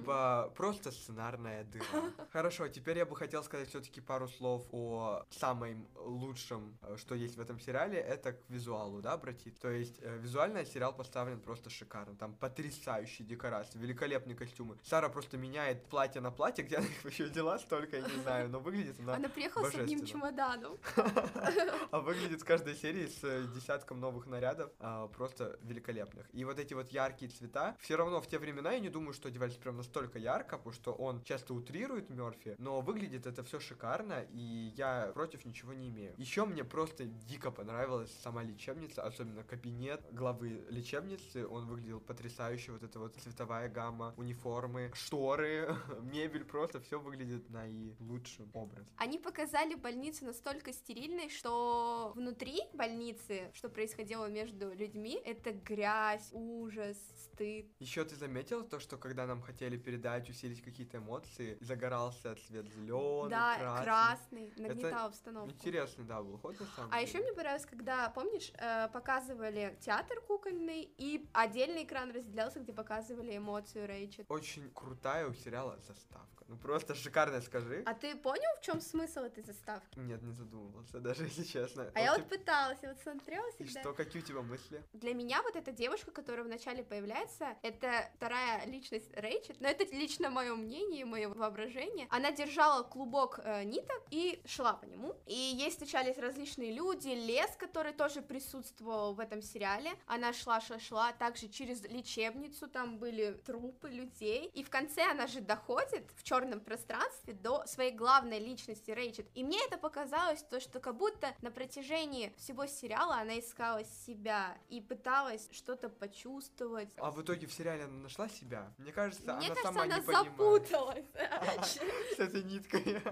просто 0.56 0.90
сценарная 0.90 1.64
дыра. 1.64 1.84
Хорошо, 2.32 2.68
теперь 2.68 2.98
я 2.98 3.06
бы 3.06 3.16
хотел 3.16 3.42
сказать 3.42 3.68
все-таки 3.68 4.00
пару 4.00 4.28
слов 4.28 4.66
о 4.72 5.24
самом 5.30 5.86
лучшем, 5.96 6.76
э, 6.82 6.96
что 6.96 7.14
есть 7.14 7.36
в 7.36 7.40
этом 7.40 7.58
сериале, 7.60 7.98
это 7.98 8.32
к 8.32 8.38
визуалу, 8.48 9.00
да, 9.00 9.12
обратить. 9.12 9.58
То 9.60 9.70
есть 9.70 9.98
э, 10.00 10.18
визуально 10.18 10.64
сериал 10.64 10.94
поставлен 10.94 11.40
просто 11.40 11.70
шикарно, 11.70 12.16
там 12.16 12.34
потрясающие 12.34 13.26
декорации, 13.26 13.78
великолепные 13.78 14.36
костюмы. 14.36 14.76
Сара 14.82 15.08
просто 15.08 15.36
меняет 15.36 15.86
платье 15.86 16.20
на 16.20 16.30
платье, 16.30 16.64
где 16.64 16.76
она 16.76 16.86
их 16.86 17.04
вообще 17.04 17.24
взяла 17.24 17.58
столько, 17.58 17.96
я 17.96 18.02
не 18.02 18.16
знаю, 18.22 18.48
но 18.48 18.60
выглядит 18.60 18.98
она 19.00 19.14
Она 19.14 19.28
приехала 19.28 19.70
с 19.70 19.74
одним 19.74 20.04
чемоданом. 20.04 20.78
А 21.90 22.00
выглядит 22.00 22.40
с 22.40 22.44
каждой 22.44 22.74
серии 22.74 23.06
с 23.06 23.22
э, 23.22 23.46
десятком 23.54 24.00
новых 24.00 24.26
нарядов, 24.26 24.70
а, 24.80 25.08
просто 25.08 25.58
великолепных. 25.62 26.26
И 26.32 26.44
вот 26.44 26.58
эти 26.58 26.74
вот 26.74 26.88
яркие 26.88 27.30
цвета, 27.30 27.76
все 27.80 27.96
равно 27.96 28.20
в 28.20 28.26
те 28.26 28.38
времена 28.38 28.72
я 28.72 28.80
не 28.80 28.88
думаю, 28.88 29.12
что 29.12 29.28
одевались 29.28 29.56
прям 29.56 29.76
настолько 29.88 30.18
ярко, 30.18 30.58
потому 30.58 30.74
что 30.74 30.92
он 30.92 31.22
часто 31.22 31.54
утрирует 31.54 32.10
Мерфи, 32.10 32.54
но 32.58 32.80
выглядит 32.80 33.26
это 33.26 33.42
все 33.42 33.58
шикарно, 33.58 34.26
и 34.32 34.72
я 34.76 35.10
против 35.14 35.46
ничего 35.46 35.72
не 35.72 35.88
имею. 35.88 36.14
Еще 36.18 36.44
мне 36.44 36.62
просто 36.62 37.04
дико 37.06 37.50
понравилась 37.50 38.12
сама 38.22 38.42
лечебница, 38.42 39.02
особенно 39.02 39.42
кабинет 39.44 40.02
главы 40.12 40.66
лечебницы, 40.68 41.46
он 41.46 41.66
выглядел 41.66 42.00
потрясающе, 42.00 42.72
вот 42.72 42.82
эта 42.82 42.98
вот 42.98 43.16
цветовая 43.16 43.68
гамма, 43.68 44.14
униформы, 44.18 44.90
шторы, 44.94 45.74
мебель, 46.02 46.44
просто 46.44 46.80
все 46.80 47.00
выглядит 47.00 47.48
наилучшим 47.48 48.50
образом. 48.52 48.92
Они 48.96 49.18
показали 49.18 49.74
больницу 49.74 50.26
настолько 50.26 50.72
стерильной, 50.72 51.30
что 51.30 52.12
внутри 52.14 52.60
больницы, 52.74 53.50
что 53.54 53.70
происходило 53.70 54.26
между 54.26 54.70
людьми, 54.74 55.18
это 55.24 55.52
грязь, 55.52 56.28
ужас, 56.32 56.98
стыд. 57.16 57.66
Еще 57.78 58.04
ты 58.04 58.16
заметил 58.16 58.62
то, 58.64 58.80
что 58.80 58.98
когда 58.98 59.26
нам 59.26 59.40
хотели 59.40 59.67
передать, 59.76 60.28
усилить 60.30 60.62
какие-то 60.62 60.98
эмоции, 60.98 61.58
загорался 61.60 62.34
цвет 62.46 62.66
зеленый, 62.68 63.30
да, 63.30 63.56
красный. 63.58 63.84
красный, 63.84 64.52
нагнетал 64.56 65.06
обстановку. 65.08 65.50
Интересный, 65.50 66.04
да, 66.04 66.22
был 66.22 66.38
ход 66.38 66.58
на 66.58 66.66
самом 66.66 66.90
А 66.92 66.98
деле. 66.98 67.08
еще 67.08 67.18
мне 67.22 67.32
понравилось, 67.32 67.66
когда, 67.66 68.10
помнишь, 68.10 68.52
э, 68.58 68.88
показывали 68.92 69.76
театр 69.80 70.20
кукольный, 70.22 70.82
и 70.98 71.28
отдельный 71.32 71.84
экран 71.84 72.10
разделялся, 72.10 72.60
где 72.60 72.72
показывали 72.72 73.36
эмоцию 73.36 73.86
Рэйчет. 73.86 74.26
Очень 74.28 74.70
крутая 74.70 75.26
у 75.28 75.34
сериала 75.34 75.78
заставка. 75.86 76.44
Ну 76.48 76.56
просто 76.56 76.94
шикарная, 76.94 77.42
скажи. 77.42 77.82
А 77.84 77.92
ты 77.92 78.16
понял, 78.16 78.48
в 78.58 78.62
чем 78.62 78.80
смысл 78.80 79.20
этой 79.20 79.42
заставки? 79.44 79.98
Нет, 79.98 80.22
не 80.22 80.32
задумывался, 80.32 80.98
даже 81.00 81.24
если 81.24 81.44
честно. 81.44 81.90
А 81.94 82.00
я 82.00 82.12
Вот 82.12 82.20
вот 82.20 82.28
ты- 82.30 82.38
пыталась, 82.38 82.78
я 82.82 82.88
вот 82.88 82.98
смотрела 83.02 83.46
И 83.50 83.64
всегда. 83.64 83.80
что, 83.80 83.92
какие 83.92 84.22
у 84.22 84.24
тебя 84.24 84.40
мысли? 84.40 84.82
Для 84.94 85.12
меня 85.12 85.42
вот 85.42 85.56
эта 85.56 85.72
девушка, 85.72 86.10
которая 86.10 86.44
вначале 86.44 86.82
появляется, 86.82 87.54
это 87.62 88.10
вторая 88.14 88.64
личность 88.66 89.14
Рэйчет, 89.14 89.57
но 89.60 89.68
это 89.68 89.84
лично 89.94 90.30
мое 90.30 90.54
мнение, 90.54 91.04
мое 91.04 91.28
воображение. 91.28 92.06
Она 92.10 92.30
держала 92.32 92.82
клубок 92.82 93.40
э, 93.42 93.64
ниток 93.64 94.02
и 94.10 94.40
шла 94.46 94.74
по 94.74 94.84
нему. 94.84 95.16
И 95.26 95.34
ей 95.34 95.70
встречались 95.70 96.18
различные 96.18 96.72
люди, 96.72 97.08
лес, 97.08 97.50
который 97.58 97.92
тоже 97.92 98.22
присутствовал 98.22 99.14
в 99.14 99.20
этом 99.20 99.42
сериале. 99.42 99.92
Она 100.06 100.32
шла-шла-шла, 100.32 101.12
также 101.12 101.48
через 101.48 101.82
лечебницу, 101.82 102.68
там 102.68 102.98
были 102.98 103.32
трупы 103.44 103.88
людей. 103.88 104.50
И 104.54 104.62
в 104.62 104.70
конце 104.70 105.02
она 105.10 105.26
же 105.26 105.40
доходит 105.40 106.10
в 106.16 106.22
черном 106.22 106.60
пространстве 106.60 107.34
до 107.34 107.66
своей 107.66 107.92
главной 107.92 108.38
личности 108.38 108.90
Рэйчет. 108.90 109.26
И 109.34 109.44
мне 109.44 109.58
это 109.66 109.78
показалось, 109.78 110.42
то, 110.42 110.60
что 110.60 110.80
как 110.80 110.96
будто 110.96 111.34
на 111.42 111.50
протяжении 111.50 112.32
всего 112.36 112.66
сериала 112.66 113.16
она 113.16 113.38
искала 113.38 113.84
себя 113.84 114.56
и 114.68 114.80
пыталась 114.80 115.48
что-то 115.52 115.88
почувствовать. 115.88 116.90
А 116.96 117.10
в 117.10 117.22
итоге 117.22 117.46
в 117.46 117.52
сериале 117.52 117.84
она 117.84 117.98
нашла 117.98 118.28
себя? 118.28 118.72
Мне 118.78 118.92
кажется, 118.92 119.34
Мне 119.34 119.47
она 119.50 119.54
кажется, 119.54 119.72
сама 119.72 119.82
она 119.82 119.98
не 119.98 120.02
запуталась. 120.04 121.06
С 122.16 122.18
этой 122.18 122.42
ниткой. 122.44 123.02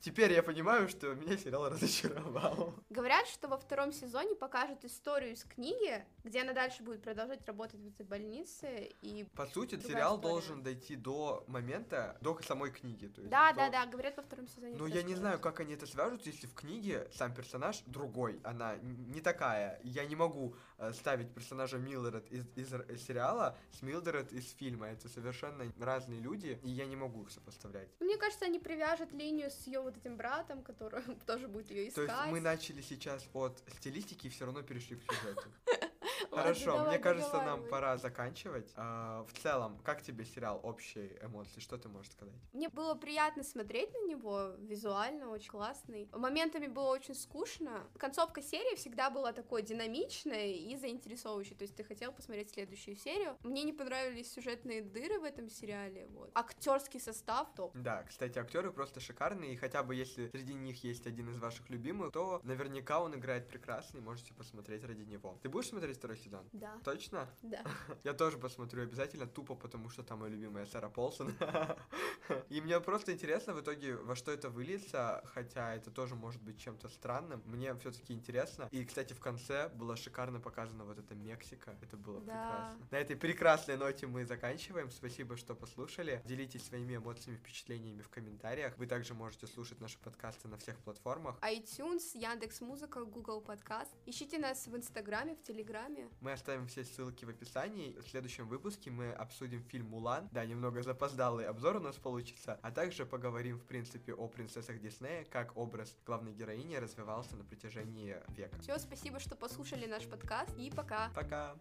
Теперь 0.00 0.32
я 0.32 0.42
понимаю, 0.42 0.88
что 0.88 1.14
меня 1.14 1.36
сериал 1.36 1.68
разочаровал. 1.68 2.72
Говорят, 2.88 3.26
что 3.28 3.48
во 3.48 3.58
втором 3.58 3.92
сезоне 3.92 4.34
покажут 4.34 4.82
историю 4.86 5.34
из 5.34 5.44
книги, 5.44 6.02
где 6.24 6.40
она 6.40 6.54
дальше 6.54 6.82
будет 6.82 7.02
продолжать 7.02 7.46
работать 7.46 7.78
в 7.82 7.86
этой 7.86 8.06
больнице 8.06 8.92
и 9.02 9.24
По 9.36 9.44
сути, 9.44 9.78
сериал 9.78 10.16
история. 10.16 10.32
должен 10.32 10.62
дойти 10.62 10.96
до 10.96 11.44
момента, 11.48 12.16
до 12.22 12.40
самой 12.40 12.70
книги. 12.70 13.08
То 13.08 13.20
есть 13.20 13.30
Да, 13.30 13.50
до- 13.52 13.58
да, 13.58 13.68
да, 13.70 13.86
говорят 13.86 14.16
во 14.16 14.22
втором 14.22 14.48
сезоне. 14.48 14.74
Но 14.74 14.86
это 14.88 14.96
я 14.96 15.02
не 15.02 15.14
знаю, 15.16 15.38
как 15.38 15.60
они 15.60 15.74
это 15.74 15.86
свяжут, 15.86 16.24
если 16.24 16.46
в 16.46 16.54
книге 16.54 17.06
сам 17.12 17.34
персонаж 17.34 17.82
другой, 17.84 18.40
она 18.42 18.76
не 18.78 19.20
такая. 19.20 19.80
Я 19.84 20.06
не 20.06 20.16
могу 20.16 20.56
ставить 20.92 21.32
персонажа 21.34 21.78
Милдред 21.78 22.30
из, 22.30 22.46
из 22.56 23.06
сериала 23.06 23.56
с 23.72 23.82
Милдред 23.82 24.32
из 24.32 24.50
фильма. 24.52 24.88
Это 24.88 25.08
совершенно 25.08 25.64
разные 25.78 26.20
люди, 26.20 26.58
и 26.62 26.70
я 26.70 26.86
не 26.86 26.96
могу 26.96 27.22
их 27.22 27.30
сопоставлять. 27.30 27.88
Мне 28.00 28.16
кажется, 28.16 28.46
они 28.46 28.58
привяжут 28.58 29.12
линию 29.12 29.50
с 29.50 29.66
ее 29.66 29.80
вот 29.80 29.96
этим 29.96 30.16
братом, 30.16 30.62
который 30.62 31.02
тоже 31.26 31.48
будет 31.48 31.70
ее 31.70 31.90
То 31.90 32.04
искать. 32.04 32.18
есть 32.18 32.32
мы 32.32 32.40
начали 32.40 32.80
сейчас 32.80 33.28
от 33.32 33.62
стилистики 33.76 34.26
и 34.26 34.30
все 34.30 34.44
равно 34.46 34.62
перешли 34.62 34.96
к 34.96 35.02
сюжету. 35.02 35.48
Хорошо, 36.30 36.76
давай, 36.76 36.88
мне 36.88 36.98
кажется, 36.98 37.42
нам 37.42 37.66
пора 37.68 37.96
заканчивать. 37.98 38.72
А, 38.76 39.24
В 39.24 39.32
целом, 39.38 39.78
как 39.84 40.02
тебе 40.02 40.24
сериал 40.24 40.60
общие 40.62 41.18
эмоции? 41.24 41.60
Что 41.60 41.76
ты 41.76 41.88
можешь 41.88 42.12
сказать? 42.12 42.34
Мне 42.52 42.68
было 42.68 42.94
приятно 42.94 43.42
смотреть 43.42 43.92
на 43.92 44.06
него, 44.06 44.54
визуально 44.58 45.28
очень 45.30 45.50
классный. 45.50 46.08
Моментами 46.12 46.66
было 46.66 46.90
очень 46.90 47.14
скучно. 47.14 47.86
Концовка 47.98 48.42
серии 48.42 48.76
всегда 48.76 49.10
была 49.10 49.32
такой 49.32 49.62
динамичной 49.62 50.52
и 50.52 50.76
заинтересовывающей, 50.76 51.56
то 51.56 51.62
есть 51.62 51.74
ты 51.74 51.84
хотел 51.84 52.12
посмотреть 52.12 52.50
следующую 52.50 52.96
серию. 52.96 53.36
Мне 53.42 53.64
не 53.64 53.72
понравились 53.72 54.32
сюжетные 54.32 54.82
дыры 54.82 55.18
в 55.18 55.24
этом 55.24 55.48
сериале, 55.48 56.06
вот. 56.08 56.30
Актерский 56.34 57.00
состав 57.00 57.52
топ. 57.54 57.76
Да, 57.76 58.04
кстати, 58.04 58.38
актеры 58.38 58.72
просто 58.72 59.00
шикарные, 59.00 59.54
и 59.54 59.56
хотя 59.56 59.82
бы 59.82 59.94
если 59.94 60.28
среди 60.30 60.54
них 60.54 60.84
есть 60.84 61.06
один 61.06 61.30
из 61.30 61.38
ваших 61.38 61.68
любимых, 61.70 62.12
то 62.12 62.40
наверняка 62.44 63.00
он 63.00 63.14
играет 63.14 63.48
прекрасно, 63.48 63.98
и 63.98 64.00
можете 64.00 64.34
посмотреть 64.34 64.84
ради 64.84 65.02
него. 65.02 65.38
Ты 65.42 65.48
будешь 65.48 65.68
смотреть 65.68 65.96
второй 65.96 66.16
сезон? 66.20 66.48
Да, 66.52 66.78
Точно? 66.84 67.28
да. 67.42 67.64
Я 68.04 68.12
тоже 68.12 68.38
посмотрю 68.38 68.82
обязательно, 68.82 69.26
тупо 69.26 69.54
потому 69.54 69.88
что 69.88 70.02
там 70.02 70.20
моя 70.20 70.32
любимая 70.32 70.66
Сара 70.66 70.88
Полсон. 70.88 71.32
И 72.48 72.60
мне 72.60 72.78
просто 72.80 73.12
интересно 73.12 73.54
в 73.54 73.60
итоге, 73.60 73.96
во 73.96 74.14
что 74.14 74.30
это 74.30 74.50
выльется, 74.50 75.22
хотя 75.34 75.74
это 75.74 75.90
тоже 75.90 76.14
может 76.14 76.40
быть 76.42 76.60
чем-то 76.60 76.88
странным. 76.88 77.42
Мне 77.46 77.74
все-таки 77.76 78.12
интересно. 78.12 78.68
И, 78.70 78.84
кстати, 78.84 79.12
в 79.14 79.20
конце 79.20 79.68
было 79.70 79.96
шикарно 79.96 80.40
показано 80.40 80.84
вот 80.84 80.98
эта 80.98 81.14
Мексика. 81.14 81.74
Это 81.82 81.96
было 81.96 82.20
Да. 82.20 82.26
прекрасно. 82.32 82.86
На 82.90 82.96
этой 82.98 83.16
прекрасной 83.16 83.76
ноте 83.76 84.06
мы 84.06 84.24
заканчиваем. 84.24 84.90
Спасибо, 84.90 85.36
что 85.36 85.54
послушали. 85.54 86.22
Делитесь 86.24 86.64
своими 86.66 86.96
эмоциями, 86.96 87.36
впечатлениями 87.38 88.02
в 88.02 88.08
комментариях. 88.08 88.76
Вы 88.78 88.86
также 88.86 89.14
можете 89.14 89.46
слушать 89.46 89.80
наши 89.80 89.98
подкасты 89.98 90.48
на 90.48 90.56
всех 90.58 90.78
платформах. 90.78 91.38
iTunes, 91.40 92.10
Яндекс 92.14 92.60
Музыка, 92.60 93.04
Google 93.04 93.40
Подкаст. 93.40 93.92
Ищите 94.06 94.38
нас 94.38 94.66
в 94.66 94.76
Инстаграме, 94.76 95.34
в 95.34 95.42
Телеграме. 95.42 96.09
Мы 96.20 96.32
оставим 96.32 96.66
все 96.66 96.84
ссылки 96.84 97.24
в 97.24 97.28
описании. 97.28 97.96
В 98.00 98.08
следующем 98.08 98.48
выпуске 98.48 98.90
мы 98.90 99.12
обсудим 99.12 99.62
фильм 99.64 99.86
«Мулан». 99.86 100.28
Да, 100.32 100.44
немного 100.44 100.82
запоздалый 100.82 101.46
обзор 101.46 101.76
у 101.76 101.80
нас 101.80 101.96
получится. 101.96 102.58
А 102.62 102.70
также 102.70 103.06
поговорим, 103.06 103.58
в 103.58 103.64
принципе, 103.64 104.14
о 104.14 104.28
принцессах 104.28 104.80
Диснея, 104.80 105.24
как 105.24 105.56
образ 105.56 105.96
главной 106.06 106.32
героини 106.32 106.76
развивался 106.76 107.36
на 107.36 107.44
протяжении 107.44 108.16
века. 108.28 108.58
Все, 108.60 108.78
спасибо, 108.78 109.20
что 109.20 109.36
послушали 109.36 109.86
наш 109.86 110.06
подкаст, 110.06 110.56
и 110.58 110.70
пока. 110.70 111.10
Пока! 111.14 111.56